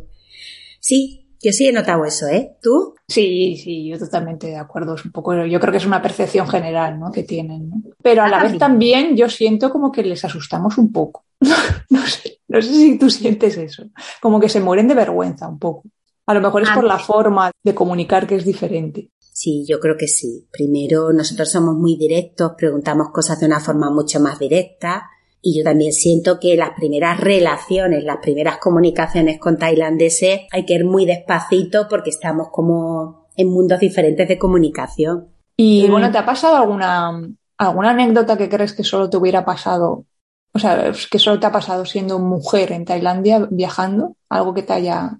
Sí, 0.79 1.24
yo 1.45 1.51
sí 1.51 1.67
he 1.67 1.71
notado 1.71 2.05
eso, 2.05 2.27
¿eh? 2.27 2.57
¿Tú? 2.59 2.95
Sí, 3.07 3.55
sí, 3.55 3.87
yo 3.87 3.99
totalmente 3.99 4.47
de 4.47 4.57
acuerdo. 4.57 4.95
Es 4.95 5.05
un 5.05 5.11
poco, 5.11 5.45
yo 5.45 5.59
creo 5.59 5.71
que 5.71 5.77
es 5.77 5.85
una 5.85 6.01
percepción 6.01 6.47
general, 6.47 6.99
¿no? 6.99 7.11
Que 7.11 7.21
tienen, 7.21 7.69
¿no? 7.69 7.75
Pero 8.01 8.23
a 8.23 8.27
la 8.27 8.41
vez 8.41 8.57
también 8.57 9.15
yo 9.15 9.29
siento 9.29 9.69
como 9.69 9.91
que 9.91 10.03
les 10.03 10.25
asustamos 10.25 10.79
un 10.79 10.91
poco. 10.91 11.25
no 11.89 12.01
sé, 12.07 12.39
no 12.47 12.59
sé 12.59 12.73
si 12.73 12.97
tú 12.97 13.11
sientes 13.11 13.57
eso. 13.57 13.83
Como 14.19 14.39
que 14.39 14.49
se 14.49 14.59
mueren 14.59 14.87
de 14.87 14.95
vergüenza 14.95 15.47
un 15.47 15.59
poco. 15.59 15.83
A 16.25 16.33
lo 16.33 16.41
mejor 16.41 16.63
es 16.63 16.71
por 16.71 16.83
la 16.83 16.97
forma 16.97 17.51
de 17.63 17.75
comunicar 17.75 18.25
que 18.25 18.37
es 18.37 18.45
diferente. 18.45 19.11
Sí, 19.19 19.65
yo 19.67 19.79
creo 19.79 19.95
que 19.97 20.07
sí. 20.07 20.47
Primero, 20.51 21.13
nosotros 21.13 21.51
somos 21.51 21.75
muy 21.75 21.95
directos, 21.97 22.53
preguntamos 22.57 23.09
cosas 23.11 23.39
de 23.39 23.45
una 23.45 23.59
forma 23.59 23.91
mucho 23.91 24.19
más 24.19 24.39
directa. 24.39 25.11
Y 25.47 25.55
yo 25.55 25.63
también 25.63 25.93
siento 25.93 26.39
que 26.39 26.57
las 26.57 26.71
primeras 26.71 27.19
relaciones, 27.19 28.03
las 28.03 28.17
primeras 28.17 28.57
comunicaciones 28.57 29.39
con 29.39 29.59
tailandeses 29.59 30.41
hay 30.51 30.65
que 30.65 30.73
ir 30.73 30.85
muy 30.85 31.05
despacito 31.05 31.87
porque 31.87 32.09
estamos 32.09 32.47
como 32.51 33.27
en 33.37 33.49
mundos 33.49 33.79
diferentes 33.79 34.27
de 34.27 34.39
comunicación. 34.39 35.27
Y 35.55 35.87
bueno, 35.87 36.11
¿te 36.11 36.17
ha 36.17 36.25
pasado 36.25 36.57
alguna, 36.57 37.11
alguna 37.59 37.91
anécdota 37.91 38.39
que 38.39 38.49
crees 38.49 38.73
que 38.73 38.83
solo 38.83 39.07
te 39.07 39.17
hubiera 39.17 39.45
pasado? 39.45 40.07
O 40.51 40.57
sea, 40.57 40.91
que 41.11 41.19
solo 41.19 41.39
te 41.39 41.45
ha 41.45 41.51
pasado 41.51 41.85
siendo 41.85 42.17
mujer 42.17 42.71
en 42.71 42.83
Tailandia 42.83 43.47
viajando, 43.51 44.15
algo 44.27 44.55
que 44.55 44.63
te 44.63 44.73
haya 44.73 45.19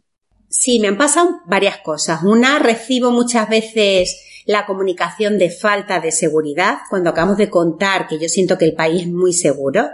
Sí, 0.50 0.80
me 0.80 0.88
han 0.88 0.98
pasado 0.98 1.42
varias 1.46 1.78
cosas. 1.84 2.24
Una, 2.24 2.58
recibo 2.58 3.12
muchas 3.12 3.48
veces 3.48 4.44
la 4.48 4.66
comunicación 4.66 5.38
de 5.38 5.52
falta 5.52 6.00
de 6.00 6.12
seguridad 6.12 6.78
cuando 6.90 7.12
acabamos 7.12 7.38
de 7.38 7.52
contar 7.52 8.08
que 8.08 8.18
yo 8.18 8.28
siento 8.28 8.58
que 8.58 8.66
el 8.66 8.74
país 8.74 9.04
es 9.04 9.12
muy 9.12 9.34
seguro. 9.34 9.88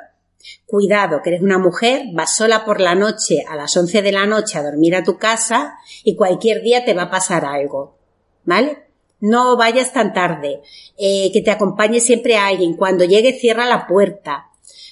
Cuidado, 0.65 1.21
que 1.21 1.31
eres 1.31 1.41
una 1.41 1.57
mujer, 1.57 2.03
vas 2.13 2.36
sola 2.36 2.65
por 2.65 2.79
la 2.79 2.95
noche 2.95 3.43
a 3.48 3.55
las 3.55 3.75
11 3.75 4.01
de 4.01 4.12
la 4.12 4.25
noche 4.25 4.57
a 4.57 4.63
dormir 4.63 4.95
a 4.95 5.03
tu 5.03 5.17
casa 5.17 5.75
y 6.03 6.15
cualquier 6.15 6.62
día 6.62 6.86
te 6.86 6.93
va 6.93 7.03
a 7.03 7.12
pasar 7.12 7.45
algo. 7.45 7.98
¿Vale? 8.45 8.86
No 9.19 9.55
vayas 9.55 9.93
tan 9.93 10.13
tarde. 10.13 10.62
Eh, 10.98 11.29
que 11.31 11.41
te 11.41 11.51
acompañe 11.51 12.00
siempre 12.00 12.38
alguien. 12.38 12.75
Cuando 12.75 13.05
llegue 13.05 13.33
cierra 13.33 13.65
la 13.65 13.86
puerta. 13.88 14.48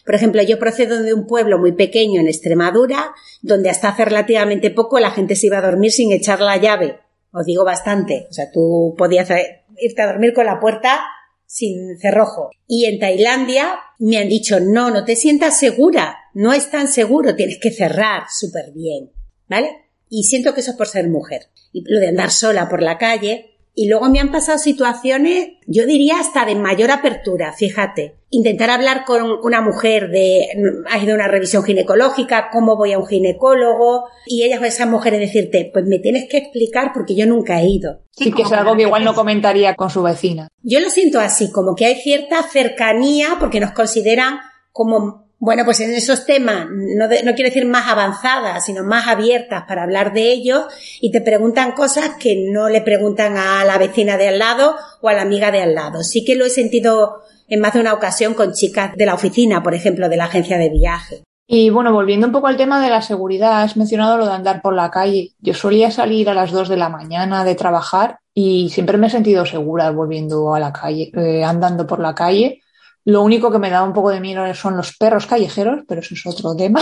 Por 0.06 0.16
ejemplo, 0.16 0.42
yo 0.44 0.60
procedo 0.60 1.02
de 1.02 1.14
un 1.14 1.28
pueblo 1.28 1.58
muy 1.58 1.72
pequeño 1.72 2.20
en 2.20 2.28
Extremadura, 2.28 3.14
donde 3.42 3.70
hasta 3.70 3.90
hace 3.90 4.06
relativamente 4.06 4.70
poco 4.72 5.00
la 5.00 5.12
gente 5.12 5.36
se 5.36 5.48
iba 5.48 5.58
a 5.58 5.62
dormir 5.62 5.92
sin 5.92 6.12
echar 6.12 6.42
la 6.42 6.58
llave. 6.58 7.00
Os 7.32 7.46
digo 7.46 7.64
bastante. 7.64 8.28
O 8.30 8.34
sea, 8.34 8.52
tú 8.52 8.96
podías 8.98 9.30
irte 9.78 10.02
a 10.02 10.08
dormir 10.08 10.34
con 10.34 10.46
la 10.46 10.60
puerta 10.60 11.02
sin 11.50 11.98
cerrojo. 11.98 12.52
Y 12.68 12.86
en 12.86 13.00
Tailandia 13.00 13.80
me 13.98 14.20
han 14.20 14.30
dicho, 14.30 14.60
no, 14.60 14.92
no 14.92 15.04
te 15.04 15.16
sientas 15.16 15.60
segura, 15.60 16.16
no 16.36 16.54
es 16.54 16.70
tan 16.70 16.88
seguro, 16.88 17.36
tienes 17.36 17.58
que 17.60 17.72
cerrar 17.72 18.24
súper 18.30 18.72
bien, 18.72 19.12
¿vale? 19.48 19.72
Y 20.10 20.26
siento 20.26 20.54
que 20.54 20.62
eso 20.62 20.72
es 20.72 20.78
por 20.78 20.88
ser 20.88 21.10
mujer. 21.10 21.48
Y 21.74 21.84
lo 21.92 22.00
de 22.00 22.10
andar 22.10 22.30
sola 22.30 22.70
por 22.70 22.84
la 22.84 23.00
calle, 23.00 23.58
y 23.74 23.88
luego 23.88 24.10
me 24.10 24.20
han 24.20 24.32
pasado 24.32 24.58
situaciones, 24.58 25.52
yo 25.66 25.86
diría 25.86 26.20
hasta 26.20 26.46
de 26.46 26.56
mayor 26.56 26.92
apertura, 26.92 27.54
fíjate. 27.54 28.16
Intentar 28.32 28.70
hablar 28.70 29.06
con 29.06 29.24
una 29.42 29.62
mujer 29.62 30.10
de, 30.10 30.48
ha 30.90 30.98
ido 31.00 31.14
a 31.14 31.16
una 31.16 31.28
revisión 31.28 31.64
ginecológica, 31.64 32.50
cómo 32.52 32.76
voy 32.76 32.92
a 32.92 33.00
un 33.00 33.08
ginecólogo, 33.08 34.06
y 34.26 34.44
ellas, 34.44 34.62
esas 34.64 34.88
mujeres 34.88 35.20
decirte, 35.20 35.70
pues 35.72 35.86
me 35.86 36.00
tienes 36.00 36.28
que 36.30 36.38
explicar 36.38 36.92
porque 36.94 37.16
yo 37.16 37.26
nunca 37.26 37.62
he 37.62 37.68
ido. 37.68 38.02
Sí, 38.12 38.32
que 38.32 38.42
es 38.42 38.52
algo 38.52 38.76
que 38.76 38.84
igual 38.84 39.06
no 39.06 39.16
comentaría 39.16 39.76
con 39.76 39.90
su 39.90 40.04
vecina. 40.04 40.50
Yo 40.62 40.80
lo 40.80 40.90
siento 40.90 41.20
así, 41.20 41.52
como 41.52 41.76
que 41.76 41.86
hay 41.86 41.96
cierta 41.96 42.44
cercanía 42.44 43.38
porque 43.40 43.60
nos 43.60 43.72
consideran 43.72 44.40
como 44.72 45.29
bueno, 45.40 45.64
pues 45.64 45.80
en 45.80 45.94
esos 45.94 46.26
temas, 46.26 46.68
no, 46.70 47.08
no 47.08 47.34
quiero 47.34 47.50
decir 47.50 47.66
más 47.66 47.88
avanzadas, 47.88 48.66
sino 48.66 48.84
más 48.84 49.08
abiertas 49.08 49.64
para 49.68 49.84
hablar 49.84 50.12
de 50.12 50.32
ellos 50.34 50.66
y 51.00 51.12
te 51.12 51.22
preguntan 51.22 51.72
cosas 51.72 52.12
que 52.20 52.46
no 52.52 52.68
le 52.68 52.82
preguntan 52.82 53.38
a 53.38 53.64
la 53.64 53.78
vecina 53.78 54.18
de 54.18 54.28
al 54.28 54.40
lado 54.40 54.76
o 55.02 55.08
a 55.08 55.14
la 55.14 55.22
amiga 55.22 55.50
de 55.52 55.62
al 55.62 55.76
lado. 55.76 56.04
Sí 56.04 56.26
que 56.26 56.36
lo 56.36 56.46
he 56.46 56.50
sentido 56.50 57.22
en 57.48 57.62
más 57.62 57.74
de 57.74 57.80
una 57.80 57.94
ocasión 57.94 58.34
con 58.34 58.52
chicas 58.52 58.92
de 58.98 59.06
la 59.06 59.14
oficina, 59.14 59.64
por 59.64 59.74
ejemplo, 59.74 60.10
de 60.10 60.18
la 60.18 60.26
agencia 60.26 60.58
de 60.58 60.70
viaje. 60.70 61.24
Y 61.48 61.70
bueno, 61.70 61.94
volviendo 61.94 62.28
un 62.28 62.34
poco 62.34 62.48
al 62.48 62.58
tema 62.58 62.84
de 62.84 62.90
la 62.90 63.02
seguridad, 63.02 63.64
has 63.64 63.78
mencionado 63.78 64.18
lo 64.18 64.26
de 64.26 64.34
andar 64.34 64.62
por 64.62 64.76
la 64.76 64.92
calle. 64.92 65.32
Yo 65.40 65.54
solía 65.54 65.90
salir 65.90 66.30
a 66.30 66.34
las 66.34 66.52
dos 66.52 66.68
de 66.68 66.78
la 66.78 66.90
mañana 66.90 67.46
de 67.46 67.56
trabajar 67.56 68.20
y 68.34 68.70
siempre 68.70 68.98
me 68.98 69.08
he 69.08 69.10
sentido 69.10 69.46
segura 69.46 69.90
volviendo 69.90 70.54
a 70.54 70.60
la 70.60 70.74
calle, 70.74 71.12
eh, 71.16 71.44
andando 71.46 71.88
por 71.88 72.02
la 72.02 72.14
calle 72.14 72.62
lo 73.10 73.24
único 73.24 73.52
que 73.52 73.60
me 73.60 73.70
da 73.70 73.84
un 73.84 73.94
poco 73.94 74.12
de 74.12 74.20
miedo 74.20 74.54
son 74.54 74.78
los 74.78 74.96
perros 74.96 75.26
callejeros, 75.26 75.82
pero 75.88 76.02
eso 76.02 76.14
es 76.14 76.26
otro 76.26 76.56
tema. 76.56 76.82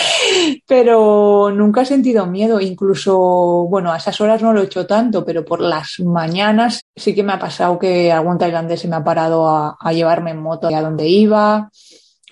pero 0.66 1.50
nunca 1.52 1.82
he 1.82 1.86
sentido 1.86 2.26
miedo, 2.26 2.60
incluso, 2.60 3.66
bueno, 3.68 3.92
a 3.92 3.96
esas 3.96 4.20
horas 4.20 4.42
no 4.42 4.52
lo 4.52 4.60
he 4.60 4.64
hecho 4.64 4.86
tanto, 4.86 5.24
pero 5.24 5.44
por 5.44 5.60
las 5.60 6.00
mañanas 6.00 6.82
sí 6.94 7.14
que 7.14 7.22
me 7.22 7.32
ha 7.32 7.38
pasado 7.38 7.78
que 7.78 8.10
algún 8.10 8.38
tailandés 8.38 8.80
se 8.80 8.88
me 8.88 8.96
ha 8.96 9.04
parado 9.04 9.48
a, 9.48 9.76
a 9.78 9.92
llevarme 9.92 10.32
en 10.32 10.42
moto 10.42 10.66
a 10.66 10.80
donde 10.80 11.06
iba. 11.06 11.70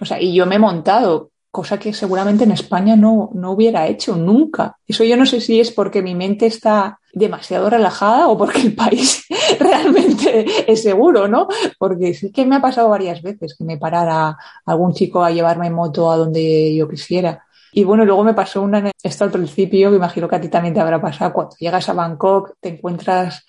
O 0.00 0.04
sea, 0.04 0.20
y 0.20 0.34
yo 0.34 0.46
me 0.46 0.56
he 0.56 0.58
montado 0.58 1.29
cosa 1.50 1.78
que 1.78 1.92
seguramente 1.92 2.44
en 2.44 2.52
España 2.52 2.96
no, 2.96 3.30
no 3.34 3.52
hubiera 3.52 3.86
hecho 3.86 4.16
nunca. 4.16 4.76
Eso 4.86 5.04
yo 5.04 5.16
no 5.16 5.26
sé 5.26 5.40
si 5.40 5.60
es 5.60 5.70
porque 5.70 6.02
mi 6.02 6.14
mente 6.14 6.46
está 6.46 7.00
demasiado 7.12 7.68
relajada 7.68 8.28
o 8.28 8.38
porque 8.38 8.60
el 8.60 8.74
país 8.74 9.24
realmente 9.58 10.70
es 10.70 10.82
seguro, 10.82 11.26
¿no? 11.26 11.48
Porque 11.78 12.14
sí 12.14 12.30
que 12.30 12.46
me 12.46 12.56
ha 12.56 12.60
pasado 12.60 12.88
varias 12.88 13.20
veces 13.22 13.56
que 13.56 13.64
me 13.64 13.78
parara 13.78 14.36
algún 14.64 14.92
chico 14.92 15.24
a 15.24 15.30
llevarme 15.30 15.70
moto 15.70 16.10
a 16.10 16.16
donde 16.16 16.74
yo 16.74 16.88
quisiera. 16.88 17.44
Y 17.72 17.84
bueno, 17.84 18.04
luego 18.04 18.24
me 18.24 18.34
pasó 18.34 18.62
una, 18.62 18.90
esto 19.02 19.24
al 19.24 19.30
principio, 19.30 19.90
que 19.90 19.96
imagino 19.96 20.28
que 20.28 20.36
a 20.36 20.40
ti 20.40 20.48
también 20.48 20.74
te 20.74 20.80
habrá 20.80 21.00
pasado, 21.00 21.32
cuando 21.32 21.56
llegas 21.58 21.88
a 21.88 21.92
Bangkok, 21.92 22.54
te 22.60 22.70
encuentras 22.70 23.46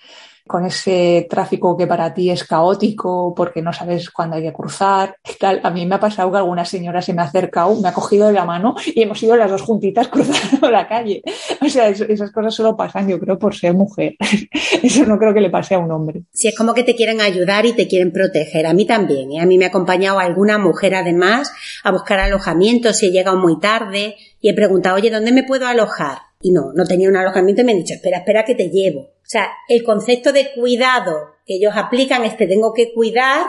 con 0.47 0.65
ese 0.65 1.27
tráfico 1.29 1.77
que 1.77 1.87
para 1.87 2.13
ti 2.13 2.29
es 2.29 2.43
caótico 2.43 3.33
porque 3.35 3.61
no 3.61 3.73
sabes 3.73 4.09
cuándo 4.09 4.35
hay 4.35 4.43
que 4.43 4.53
cruzar 4.53 5.15
tal. 5.39 5.59
A 5.63 5.69
mí 5.69 5.85
me 5.85 5.95
ha 5.95 5.99
pasado 5.99 6.31
que 6.31 6.37
alguna 6.37 6.65
señora 6.65 7.01
se 7.01 7.13
me 7.13 7.21
ha 7.21 7.25
acercado, 7.25 7.75
me 7.79 7.87
ha 7.87 7.93
cogido 7.93 8.27
de 8.27 8.33
la 8.33 8.45
mano 8.45 8.75
y 8.85 9.01
hemos 9.01 9.21
ido 9.23 9.35
las 9.35 9.49
dos 9.49 9.61
juntitas 9.61 10.07
cruzando 10.09 10.69
la 10.69 10.87
calle. 10.87 11.21
O 11.61 11.69
sea, 11.69 11.89
esas 11.89 12.31
cosas 12.31 12.53
solo 12.53 12.75
pasan, 12.75 13.07
yo 13.07 13.19
creo, 13.19 13.37
por 13.37 13.55
ser 13.55 13.73
mujer. 13.73 14.15
Eso 14.83 15.05
no 15.05 15.17
creo 15.17 15.33
que 15.33 15.41
le 15.41 15.49
pase 15.49 15.75
a 15.75 15.79
un 15.79 15.91
hombre. 15.91 16.23
Sí, 16.31 16.47
es 16.47 16.57
como 16.57 16.73
que 16.73 16.83
te 16.83 16.95
quieren 16.95 17.21
ayudar 17.21 17.65
y 17.65 17.73
te 17.73 17.87
quieren 17.87 18.11
proteger. 18.11 18.65
A 18.65 18.73
mí 18.73 18.85
también. 18.85 19.31
¿eh? 19.31 19.41
A 19.41 19.45
mí 19.45 19.57
me 19.57 19.65
ha 19.65 19.69
acompañado 19.69 20.19
alguna 20.19 20.57
mujer 20.57 20.95
además 20.95 21.51
a 21.83 21.91
buscar 21.91 22.19
alojamiento 22.19 22.93
si 22.93 23.07
he 23.07 23.11
llegado 23.11 23.37
muy 23.37 23.59
tarde 23.59 24.15
y 24.39 24.49
he 24.49 24.53
preguntado, 24.53 24.95
oye, 24.95 25.09
¿dónde 25.09 25.31
me 25.31 25.43
puedo 25.43 25.67
alojar? 25.67 26.30
Y 26.41 26.51
no, 26.51 26.73
no 26.73 26.85
tenía 26.85 27.09
un 27.09 27.17
alojamiento 27.17 27.61
y 27.61 27.65
me 27.65 27.71
han 27.73 27.79
dicho, 27.79 27.93
espera, 27.93 28.19
espera 28.19 28.45
que 28.45 28.55
te 28.55 28.69
llevo. 28.69 29.01
O 29.01 29.29
sea, 29.31 29.49
el 29.69 29.83
concepto 29.83 30.33
de 30.33 30.51
cuidado 30.53 31.35
que 31.45 31.55
ellos 31.55 31.73
aplican 31.75 32.25
es 32.25 32.35
que 32.35 32.47
tengo 32.47 32.73
que 32.73 32.93
cuidar 32.93 33.45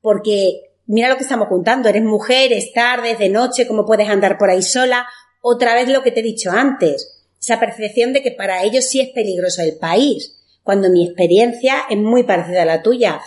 porque 0.00 0.70
mira 0.86 1.08
lo 1.08 1.16
que 1.16 1.22
estamos 1.22 1.48
contando, 1.48 1.88
eres 1.88 2.02
mujer, 2.02 2.52
es 2.52 2.72
tarde, 2.72 3.12
es 3.12 3.18
de 3.18 3.28
noche, 3.28 3.66
cómo 3.66 3.86
puedes 3.86 4.08
andar 4.08 4.38
por 4.38 4.50
ahí 4.50 4.62
sola. 4.62 5.06
Otra 5.40 5.74
vez 5.74 5.88
lo 5.88 6.02
que 6.02 6.10
te 6.10 6.20
he 6.20 6.24
dicho 6.24 6.50
antes, 6.50 7.20
esa 7.40 7.60
percepción 7.60 8.12
de 8.12 8.22
que 8.22 8.32
para 8.32 8.64
ellos 8.64 8.86
sí 8.86 9.00
es 9.00 9.10
peligroso 9.10 9.62
el 9.62 9.78
país, 9.78 10.36
cuando 10.62 10.90
mi 10.90 11.06
experiencia 11.06 11.74
es 11.88 11.96
muy 11.96 12.24
parecida 12.24 12.62
a 12.62 12.66
la 12.66 12.82
tuya. 12.82 13.20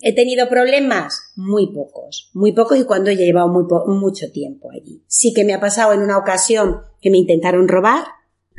He 0.00 0.14
tenido 0.14 0.48
problemas 0.48 1.32
muy 1.34 1.72
pocos, 1.72 2.30
muy 2.32 2.52
pocos 2.52 2.78
y 2.78 2.84
cuando 2.84 3.10
he 3.10 3.16
llevado 3.16 3.48
muy 3.48 3.64
mucho 3.86 4.30
tiempo 4.30 4.70
allí. 4.70 5.02
Sí 5.08 5.32
que 5.34 5.44
me 5.44 5.54
ha 5.54 5.60
pasado 5.60 5.92
en 5.92 6.00
una 6.00 6.18
ocasión 6.18 6.82
que 7.00 7.10
me 7.10 7.18
intentaron 7.18 7.66
robar, 7.66 8.04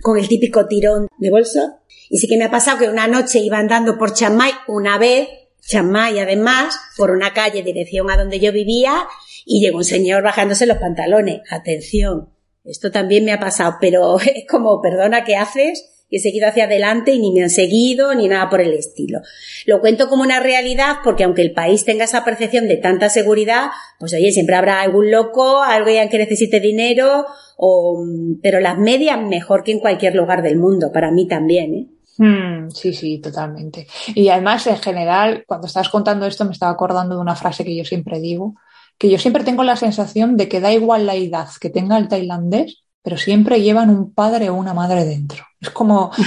con 0.01 0.17
el 0.17 0.27
típico 0.27 0.67
tirón 0.67 1.07
de 1.17 1.29
bolso. 1.29 1.79
Y 2.09 2.17
sí 2.17 2.27
que 2.27 2.37
me 2.37 2.45
ha 2.45 2.51
pasado 2.51 2.79
que 2.79 2.89
una 2.89 3.07
noche 3.07 3.39
iba 3.39 3.57
andando 3.57 3.97
por 3.97 4.13
Chiang 4.13 4.35
Mai 4.35 4.51
una 4.67 4.97
vez, 4.97 5.29
Chiang 5.61 5.89
Mai 5.89 6.19
además, 6.19 6.75
por 6.97 7.11
una 7.11 7.33
calle 7.33 7.63
dirección 7.63 8.09
a 8.09 8.17
donde 8.17 8.39
yo 8.39 8.51
vivía 8.51 9.07
y 9.45 9.61
llegó 9.61 9.77
un 9.77 9.83
señor 9.83 10.23
bajándose 10.23 10.65
los 10.65 10.77
pantalones. 10.77 11.41
Atención, 11.49 12.29
esto 12.63 12.91
también 12.91 13.25
me 13.25 13.31
ha 13.31 13.39
pasado, 13.39 13.77
pero 13.79 14.19
es 14.19 14.45
como, 14.49 14.81
perdona, 14.81 15.23
¿qué 15.23 15.35
haces? 15.35 15.98
Y 16.09 16.17
he 16.17 16.19
seguido 16.19 16.47
hacia 16.47 16.65
adelante 16.65 17.11
y 17.11 17.19
ni 17.19 17.31
me 17.31 17.43
han 17.43 17.49
seguido 17.49 18.13
ni 18.15 18.27
nada 18.27 18.49
por 18.49 18.61
el 18.61 18.73
estilo. 18.73 19.19
Lo 19.65 19.79
cuento 19.79 20.09
como 20.09 20.23
una 20.23 20.39
realidad 20.39 20.97
porque 21.03 21.23
aunque 21.23 21.41
el 21.43 21.53
país 21.53 21.85
tenga 21.85 22.05
esa 22.05 22.25
percepción 22.25 22.67
de 22.67 22.77
tanta 22.77 23.09
seguridad, 23.09 23.69
pues 23.99 24.13
oye, 24.13 24.31
siempre 24.31 24.55
habrá 24.55 24.81
algún 24.81 25.11
loco, 25.11 25.61
alguien 25.61 26.09
que 26.09 26.17
necesite 26.17 26.59
dinero 26.59 27.25
o, 27.57 28.03
pero 28.41 28.59
las 28.59 28.77
medias 28.77 29.21
mejor 29.21 29.63
que 29.63 29.71
en 29.71 29.79
cualquier 29.79 30.15
lugar 30.15 30.41
del 30.41 30.57
mundo, 30.57 30.91
para 30.91 31.11
mí 31.11 31.27
también, 31.27 31.73
¿eh? 31.75 31.87
Mm, 32.19 32.69
sí, 32.71 32.93
sí, 32.93 33.19
totalmente. 33.19 33.87
Y 34.13 34.27
además, 34.27 34.67
en 34.67 34.77
general, 34.77 35.45
cuando 35.47 35.67
estabas 35.67 35.87
contando 35.87 36.25
esto, 36.25 36.43
me 36.43 36.51
estaba 36.51 36.73
acordando 36.73 37.15
de 37.15 37.21
una 37.21 37.35
frase 37.35 37.63
que 37.63 37.75
yo 37.75 37.85
siempre 37.85 38.19
digo, 38.19 38.55
que 38.97 39.09
yo 39.09 39.17
siempre 39.17 39.45
tengo 39.45 39.63
la 39.63 39.77
sensación 39.77 40.35
de 40.35 40.49
que 40.49 40.59
da 40.59 40.73
igual 40.73 41.05
la 41.05 41.15
edad 41.15 41.47
que 41.61 41.69
tenga 41.69 41.97
el 41.97 42.09
tailandés, 42.09 42.83
pero 43.01 43.17
siempre 43.17 43.61
llevan 43.61 43.89
un 43.89 44.13
padre 44.13 44.49
o 44.49 44.55
una 44.55 44.73
madre 44.73 45.05
dentro. 45.05 45.43
Es 45.59 45.69
como... 45.69 46.11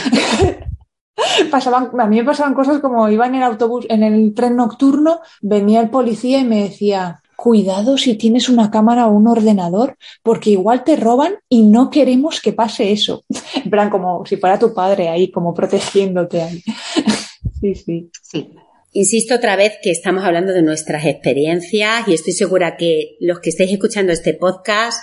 pasaban, 1.50 1.90
a 1.98 2.06
mí 2.06 2.16
me 2.16 2.24
pasaban 2.24 2.54
cosas 2.54 2.80
como 2.80 3.08
iba 3.08 3.26
en 3.26 3.36
el 3.36 3.42
autobús, 3.42 3.86
en 3.88 4.02
el 4.02 4.34
tren 4.34 4.56
nocturno, 4.56 5.20
venía 5.40 5.80
el 5.80 5.90
policía 5.90 6.38
y 6.38 6.44
me 6.44 6.64
decía, 6.64 7.20
cuidado 7.36 7.98
si 7.98 8.14
tienes 8.16 8.48
una 8.48 8.70
cámara 8.70 9.06
o 9.06 9.12
un 9.12 9.28
ordenador, 9.28 9.96
porque 10.22 10.50
igual 10.50 10.84
te 10.84 10.96
roban 10.96 11.34
y 11.48 11.62
no 11.62 11.90
queremos 11.90 12.40
que 12.40 12.52
pase 12.52 12.92
eso. 12.92 13.24
En 13.64 13.70
plan, 13.70 13.90
como 13.90 14.24
si 14.26 14.36
fuera 14.36 14.58
tu 14.58 14.74
padre 14.74 15.08
ahí, 15.08 15.30
como 15.30 15.54
protegiéndote 15.54 16.42
ahí. 16.42 16.62
sí, 17.60 17.74
sí. 17.74 18.10
Sí. 18.22 18.54
Insisto 18.94 19.36
otra 19.36 19.56
vez 19.56 19.74
que 19.82 19.90
estamos 19.90 20.22
hablando 20.24 20.52
de 20.52 20.62
nuestras 20.62 21.06
experiencias 21.06 22.06
y 22.06 22.12
estoy 22.12 22.34
segura 22.34 22.76
que 22.76 23.16
los 23.20 23.40
que 23.40 23.48
estéis 23.48 23.72
escuchando 23.72 24.12
este 24.12 24.34
podcast 24.34 25.00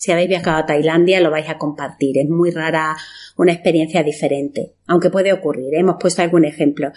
si 0.00 0.12
habéis 0.12 0.30
viajado 0.30 0.56
a 0.56 0.64
Tailandia 0.64 1.20
lo 1.20 1.30
vais 1.30 1.48
a 1.50 1.58
compartir. 1.58 2.16
Es 2.16 2.28
muy 2.28 2.50
rara 2.50 2.96
una 3.36 3.52
experiencia 3.52 4.02
diferente, 4.02 4.72
aunque 4.86 5.10
puede 5.10 5.30
ocurrir. 5.30 5.74
¿eh? 5.74 5.80
Hemos 5.80 5.96
puesto 6.00 6.22
algún 6.22 6.46
ejemplo. 6.46 6.90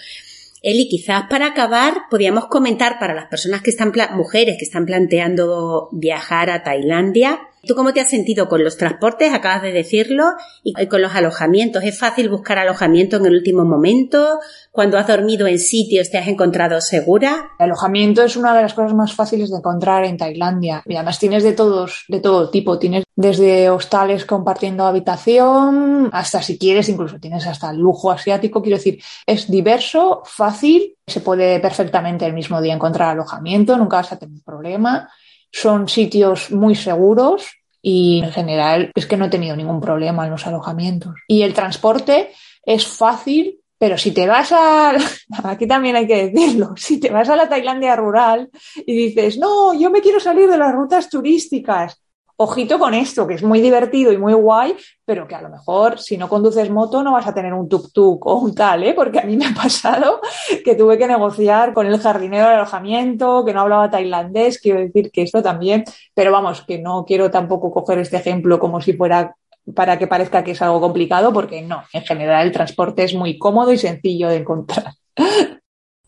Eli, 0.61 0.87
quizás 0.87 1.25
para 1.29 1.47
acabar 1.47 2.03
podíamos 2.09 2.47
comentar 2.47 2.99
para 2.99 3.13
las 3.13 3.25
personas 3.25 3.61
que 3.61 3.71
están, 3.71 3.91
mujeres 4.13 4.55
que 4.57 4.63
están 4.63 4.85
planteando 4.85 5.89
viajar 5.91 6.49
a 6.49 6.63
Tailandia, 6.63 7.41
¿Tú 7.65 7.75
cómo 7.75 7.93
te 7.93 8.01
has 8.01 8.09
sentido 8.09 8.49
con 8.49 8.61
los 8.61 8.75
transportes? 8.75 9.33
Acabas 9.33 9.61
de 9.61 9.71
decirlo. 9.71 10.25
Y 10.63 10.73
con 10.87 11.01
los 11.01 11.15
alojamientos. 11.15 11.81
¿Es 11.85 11.97
fácil 11.97 12.27
buscar 12.27 12.57
alojamiento 12.57 13.15
en 13.15 13.25
el 13.25 13.35
último 13.35 13.63
momento? 13.63 14.39
Cuando 14.69 14.97
has 14.97 15.07
dormido 15.07 15.47
en 15.47 15.57
sitios, 15.57 16.11
¿te 16.11 16.17
has 16.17 16.27
encontrado 16.27 16.81
segura? 16.81 17.51
El 17.57 17.65
alojamiento 17.65 18.21
es 18.21 18.35
una 18.35 18.53
de 18.53 18.63
las 18.63 18.73
cosas 18.73 18.93
más 18.93 19.13
fáciles 19.13 19.49
de 19.49 19.57
encontrar 19.57 20.03
en 20.03 20.17
Tailandia. 20.17 20.83
Y 20.85 20.95
además 20.95 21.19
tienes 21.19 21.43
de 21.43 21.53
todos, 21.53 22.03
de 22.09 22.19
todo 22.19 22.49
tipo. 22.49 22.77
Tienes 22.79 23.05
desde 23.15 23.69
hostales 23.69 24.25
compartiendo 24.25 24.85
habitación 24.85 26.09
hasta 26.11 26.41
si 26.41 26.57
quieres, 26.57 26.89
incluso 26.89 27.17
tienes 27.19 27.47
hasta 27.47 27.71
lujo 27.71 28.11
asiático. 28.11 28.61
Quiero 28.61 28.77
decir, 28.77 29.01
es 29.25 29.49
diverso, 29.49 30.21
fácil. 30.25 30.97
Se 31.07 31.21
puede 31.21 31.61
perfectamente 31.61 32.25
el 32.25 32.33
mismo 32.33 32.61
día 32.61 32.73
encontrar 32.73 33.11
alojamiento. 33.11 33.77
Nunca 33.77 33.97
vas 33.97 34.11
a 34.11 34.19
tener 34.19 34.41
problema 34.43 35.09
son 35.53 35.87
sitios 35.87 36.51
muy 36.51 36.75
seguros 36.75 37.45
y 37.81 38.21
en 38.23 38.31
general 38.31 38.91
es 38.95 39.05
que 39.05 39.15
no 39.15 39.25
he 39.25 39.29
tenido 39.29 39.55
ningún 39.55 39.79
problema 39.79 40.25
en 40.25 40.31
los 40.31 40.47
alojamientos. 40.47 41.13
Y 41.27 41.43
el 41.43 41.53
transporte 41.53 42.31
es 42.65 42.87
fácil, 42.87 43.59
pero 43.77 43.97
si 43.97 44.11
te 44.11 44.27
vas 44.27 44.51
a, 44.51 44.93
aquí 45.43 45.67
también 45.67 45.95
hay 45.95 46.07
que 46.07 46.29
decirlo, 46.29 46.73
si 46.75 46.99
te 46.99 47.11
vas 47.11 47.29
a 47.29 47.35
la 47.35 47.47
Tailandia 47.47 47.95
rural 47.95 48.49
y 48.85 48.95
dices, 48.95 49.37
no, 49.37 49.73
yo 49.73 49.91
me 49.91 50.01
quiero 50.01 50.19
salir 50.19 50.49
de 50.49 50.57
las 50.57 50.73
rutas 50.73 51.09
turísticas, 51.09 52.02
ojito 52.37 52.79
con 52.79 52.93
esto, 52.93 53.27
que 53.27 53.35
es 53.35 53.43
muy 53.43 53.61
divertido 53.61 54.11
y 54.11 54.17
muy 54.17 54.33
guay, 54.33 54.75
pero 55.05 55.27
que 55.27 55.35
a 55.35 55.41
lo 55.41 55.49
mejor 55.49 55.99
si 55.99 56.17
no 56.17 56.27
conduces 56.27 56.69
moto 56.69 57.03
no 57.03 57.13
vas 57.13 57.27
a 57.27 57.33
tener 57.33 57.53
un 57.53 57.69
tuk-tuk 57.69 58.19
o 58.21 58.35
un 58.35 58.55
tal, 58.55 58.83
¿eh? 58.83 58.93
porque 58.93 59.19
a 59.19 59.23
mí 59.23 59.37
me 59.37 59.45
ha 59.45 59.53
pasado 59.53 60.19
que 60.63 60.75
tuve 60.75 60.97
que 60.97 61.07
negociar 61.07 61.73
con 61.73 61.87
el 61.87 61.99
jardinero 61.99 62.47
de 62.47 62.55
alojamiento, 62.55 63.45
que 63.45 63.53
no 63.53 63.61
hablaba 63.61 63.89
tailandés, 63.89 64.59
quiero 64.59 64.79
decir 64.79 65.11
que 65.11 65.21
esto 65.21 65.41
también, 65.41 65.83
pero 66.13 66.31
vamos, 66.31 66.61
que 66.61 66.79
no 66.79 67.05
quiero 67.05 67.29
tampoco 67.29 67.71
coger 67.71 67.99
este 67.99 68.17
ejemplo 68.17 68.59
como 68.59 68.81
si 68.81 68.93
fuera 68.93 69.35
para 69.75 69.97
que 69.97 70.07
parezca 70.07 70.43
que 70.43 70.51
es 70.51 70.61
algo 70.61 70.81
complicado, 70.81 71.31
porque 71.31 71.61
no, 71.61 71.83
en 71.93 72.03
general 72.03 72.45
el 72.45 72.51
transporte 72.51 73.03
es 73.03 73.13
muy 73.13 73.37
cómodo 73.37 73.71
y 73.71 73.77
sencillo 73.77 74.29
de 74.29 74.37
encontrar. 74.37 74.93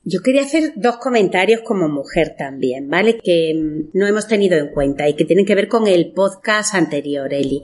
Yo 0.07 0.21
quería 0.21 0.43
hacer 0.43 0.73
dos 0.75 0.97
comentarios 0.97 1.61
como 1.61 1.89
mujer 1.89 2.35
también, 2.37 2.91
¿vale? 2.91 3.17
Que 3.17 3.55
mm, 3.55 3.97
no 3.97 4.05
hemos 4.05 4.27
tenido 4.27 4.55
en 4.55 4.67
cuenta 4.67 5.09
y 5.09 5.15
que 5.15 5.25
tienen 5.25 5.47
que 5.47 5.55
ver 5.55 5.67
con 5.67 5.87
el 5.87 6.11
podcast 6.11 6.75
anterior, 6.75 7.33
Eli. 7.33 7.63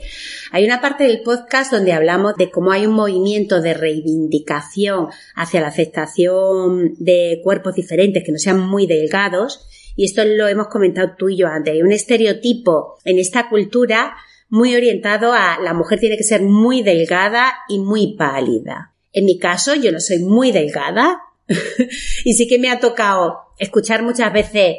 Hay 0.52 0.66
una 0.66 0.82
parte 0.82 1.04
del 1.04 1.22
podcast 1.22 1.72
donde 1.72 1.94
hablamos 1.94 2.36
de 2.38 2.50
cómo 2.50 2.72
hay 2.72 2.88
un 2.88 2.96
movimiento 2.96 3.62
de 3.62 3.76
reivindicación 3.76 5.10
hacia 5.36 5.62
la 5.62 5.68
aceptación 5.68 6.96
de 6.98 7.42
cuerpos 7.44 7.76
diferentes 7.76 8.24
que 8.26 8.32
no 8.32 8.40
sean 8.40 8.60
muy 8.60 8.88
delgados. 8.88 9.68
Y 9.96 10.06
esto 10.06 10.26
lo 10.26 10.48
hemos 10.48 10.68
comentado 10.68 11.12
tú 11.16 11.30
y 11.30 11.38
yo 11.38 11.48
antes. 11.48 11.76
Hay 11.76 11.84
un 11.84 11.92
estereotipo 11.92 12.98
en 13.06 13.20
esta 13.20 13.50
cultura 13.50 14.16
muy 14.50 14.76
orientado 14.76 15.32
a 15.32 15.60
la 15.62 15.76
mujer 15.76 16.00
tiene 16.00 16.18
que 16.18 16.24
ser 16.24 16.42
muy 16.42 16.82
delgada 16.82 17.54
y 17.70 17.78
muy 17.78 18.16
pálida. 18.18 18.96
En 19.14 19.26
mi 19.26 19.38
caso, 19.38 19.76
yo 19.76 19.92
no 19.92 20.00
soy 20.00 20.20
muy 20.20 20.52
delgada, 20.52 21.20
y 22.26 22.34
sí 22.34 22.48
que 22.48 22.60
me 22.60 22.70
ha 22.70 22.80
tocado 22.80 23.40
escuchar 23.58 24.04
muchas 24.04 24.32
veces, 24.34 24.78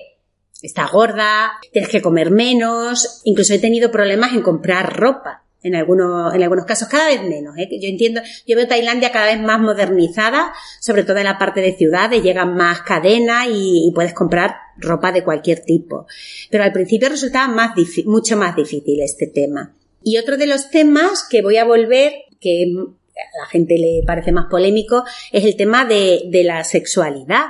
está 0.63 0.87
gorda, 0.87 1.53
tienes 1.73 1.91
que 1.91 2.03
comer 2.03 2.31
menos, 2.31 3.21
incluso 3.25 3.55
he 3.55 3.59
tenido 3.59 3.91
problemas 3.91 4.33
en 4.33 4.43
comprar 4.43 4.97
ropa. 4.97 5.41
En 5.65 5.77
algunos, 5.77 6.35
en 6.35 6.43
algunos 6.43 6.65
casos, 6.65 6.89
cada 6.89 7.07
vez 7.07 7.23
menos. 7.23 7.57
¿eh? 7.57 7.69
Yo 7.81 7.89
entiendo, 7.89 8.21
yo 8.49 8.57
veo 8.57 8.67
Tailandia 8.67 9.13
cada 9.13 9.27
vez 9.27 9.41
más 9.41 9.61
modernizada, 9.61 10.53
sobre 10.81 11.05
todo 11.05 11.19
en 11.19 11.25
la 11.25 11.39
parte 11.39 11.61
de 11.61 11.77
ciudades, 11.77 12.21
llegan 12.21 12.57
más 12.57 12.83
cadenas 12.83 13.47
y, 13.49 13.93
puedes 13.95 14.13
comprar 14.13 14.57
ropa 14.77 15.13
de 15.13 15.23
cualquier 15.23 15.61
tipo. 15.61 16.07
Pero 16.51 16.65
al 16.65 16.73
principio 16.73 17.09
resultaba 17.09 17.47
más 17.47 17.77
mucho 18.07 18.37
más 18.37 18.57
difícil 18.57 19.01
este 19.03 19.29
tema. 19.29 19.77
Y 20.03 20.19
otro 20.19 20.37
de 20.37 20.47
los 20.47 20.69
temas 20.71 21.23
que 21.31 21.43
voy 21.43 21.59
a 21.59 21.65
volver, 21.65 22.13
que 22.41 22.67
a 23.17 23.39
la 23.41 23.47
gente 23.47 23.77
le 23.79 24.03
parece 24.07 24.33
más 24.33 24.47
polémico, 24.51 25.05
es 25.33 25.45
el 25.45 25.57
tema 25.57 25.85
de, 25.85 26.29
la 26.45 26.65
sexualidad. 26.65 27.47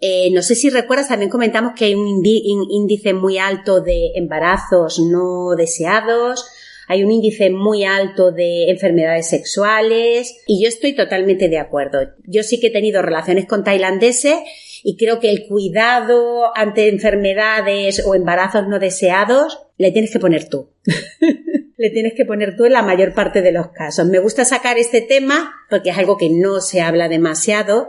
Eh, 0.00 0.30
no 0.32 0.42
sé 0.42 0.54
si 0.54 0.68
recuerdas, 0.68 1.08
también 1.08 1.30
comentamos 1.30 1.72
que 1.74 1.86
hay 1.86 1.94
un 1.94 2.22
índice 2.24 3.14
muy 3.14 3.38
alto 3.38 3.80
de 3.80 4.12
embarazos 4.14 4.98
no 4.98 5.54
deseados, 5.56 6.44
hay 6.88 7.02
un 7.02 7.10
índice 7.10 7.50
muy 7.50 7.84
alto 7.84 8.30
de 8.30 8.70
enfermedades 8.70 9.28
sexuales 9.28 10.36
y 10.46 10.62
yo 10.62 10.68
estoy 10.68 10.94
totalmente 10.94 11.48
de 11.48 11.58
acuerdo. 11.58 11.98
Yo 12.24 12.42
sí 12.42 12.60
que 12.60 12.68
he 12.68 12.72
tenido 12.72 13.02
relaciones 13.02 13.46
con 13.46 13.64
tailandeses 13.64 14.36
y 14.84 14.96
creo 14.96 15.18
que 15.18 15.30
el 15.30 15.46
cuidado 15.46 16.56
ante 16.56 16.88
enfermedades 16.88 18.04
o 18.06 18.14
embarazos 18.14 18.68
no 18.68 18.78
deseados 18.78 19.58
le 19.78 19.90
tienes 19.90 20.12
que 20.12 20.20
poner 20.20 20.48
tú. 20.48 20.70
le 21.76 21.90
tienes 21.90 22.14
que 22.16 22.24
poner 22.24 22.56
tú 22.56 22.64
en 22.64 22.72
la 22.72 22.82
mayor 22.82 23.14
parte 23.14 23.42
de 23.42 23.52
los 23.52 23.68
casos. 23.68 24.06
Me 24.06 24.18
gusta 24.18 24.44
sacar 24.44 24.78
este 24.78 25.02
tema 25.02 25.54
porque 25.68 25.90
es 25.90 25.98
algo 25.98 26.16
que 26.16 26.30
no 26.30 26.60
se 26.60 26.80
habla 26.80 27.08
demasiado 27.08 27.88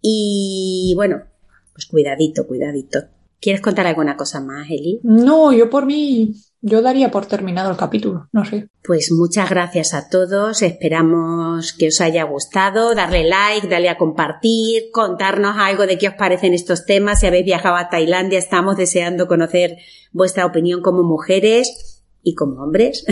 y 0.00 0.92
bueno, 0.96 1.24
pues 1.72 1.86
cuidadito, 1.86 2.46
cuidadito. 2.46 3.00
¿Quieres 3.40 3.60
contar 3.60 3.86
alguna 3.86 4.16
cosa 4.16 4.40
más, 4.40 4.66
Eli? 4.70 5.00
No, 5.02 5.52
yo 5.52 5.68
por 5.68 5.84
mí, 5.84 6.34
yo 6.62 6.80
daría 6.80 7.10
por 7.10 7.26
terminado 7.26 7.70
el 7.70 7.76
capítulo, 7.76 8.28
no 8.32 8.44
sé. 8.44 8.68
Pues 8.82 9.12
muchas 9.12 9.50
gracias 9.50 9.92
a 9.94 10.08
todos, 10.08 10.62
esperamos 10.62 11.72
que 11.74 11.88
os 11.88 12.00
haya 12.00 12.24
gustado, 12.24 12.94
darle 12.94 13.24
like, 13.24 13.68
darle 13.68 13.90
a 13.90 13.98
compartir, 13.98 14.90
contarnos 14.90 15.56
algo 15.58 15.86
de 15.86 15.98
qué 15.98 16.08
os 16.08 16.14
parecen 16.14 16.54
estos 16.54 16.86
temas, 16.86 17.20
si 17.20 17.26
habéis 17.26 17.44
viajado 17.44 17.76
a 17.76 17.90
Tailandia, 17.90 18.38
estamos 18.38 18.76
deseando 18.76 19.28
conocer 19.28 19.76
vuestra 20.12 20.46
opinión 20.46 20.80
como 20.80 21.02
mujeres 21.02 21.95
y 22.26 22.34
como 22.34 22.62
hombres. 22.62 23.06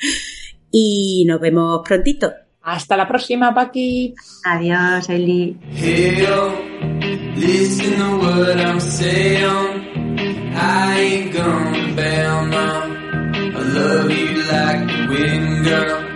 y 0.72 1.24
nos 1.26 1.40
vemos 1.40 1.80
prontito. 1.86 2.32
Hasta 2.62 2.96
la 2.96 3.06
próxima, 3.08 3.54
Paqui. 3.54 4.14
Adiós, 4.44 5.08
Eli. 5.08 5.56
listen 7.36 7.96
to 7.98 8.18
what 8.18 8.60
I'm 8.60 8.80
saying. 8.80 10.54
I 10.54 11.00
ain't 11.00 11.32
gonna 11.32 11.94
bail 11.94 12.46
now. 12.46 12.82
I 13.32 13.62
love 13.78 14.10
you 14.10 14.42
like 14.52 14.86
the 14.86 15.06
wind, 15.08 15.64
girl. 15.64 16.09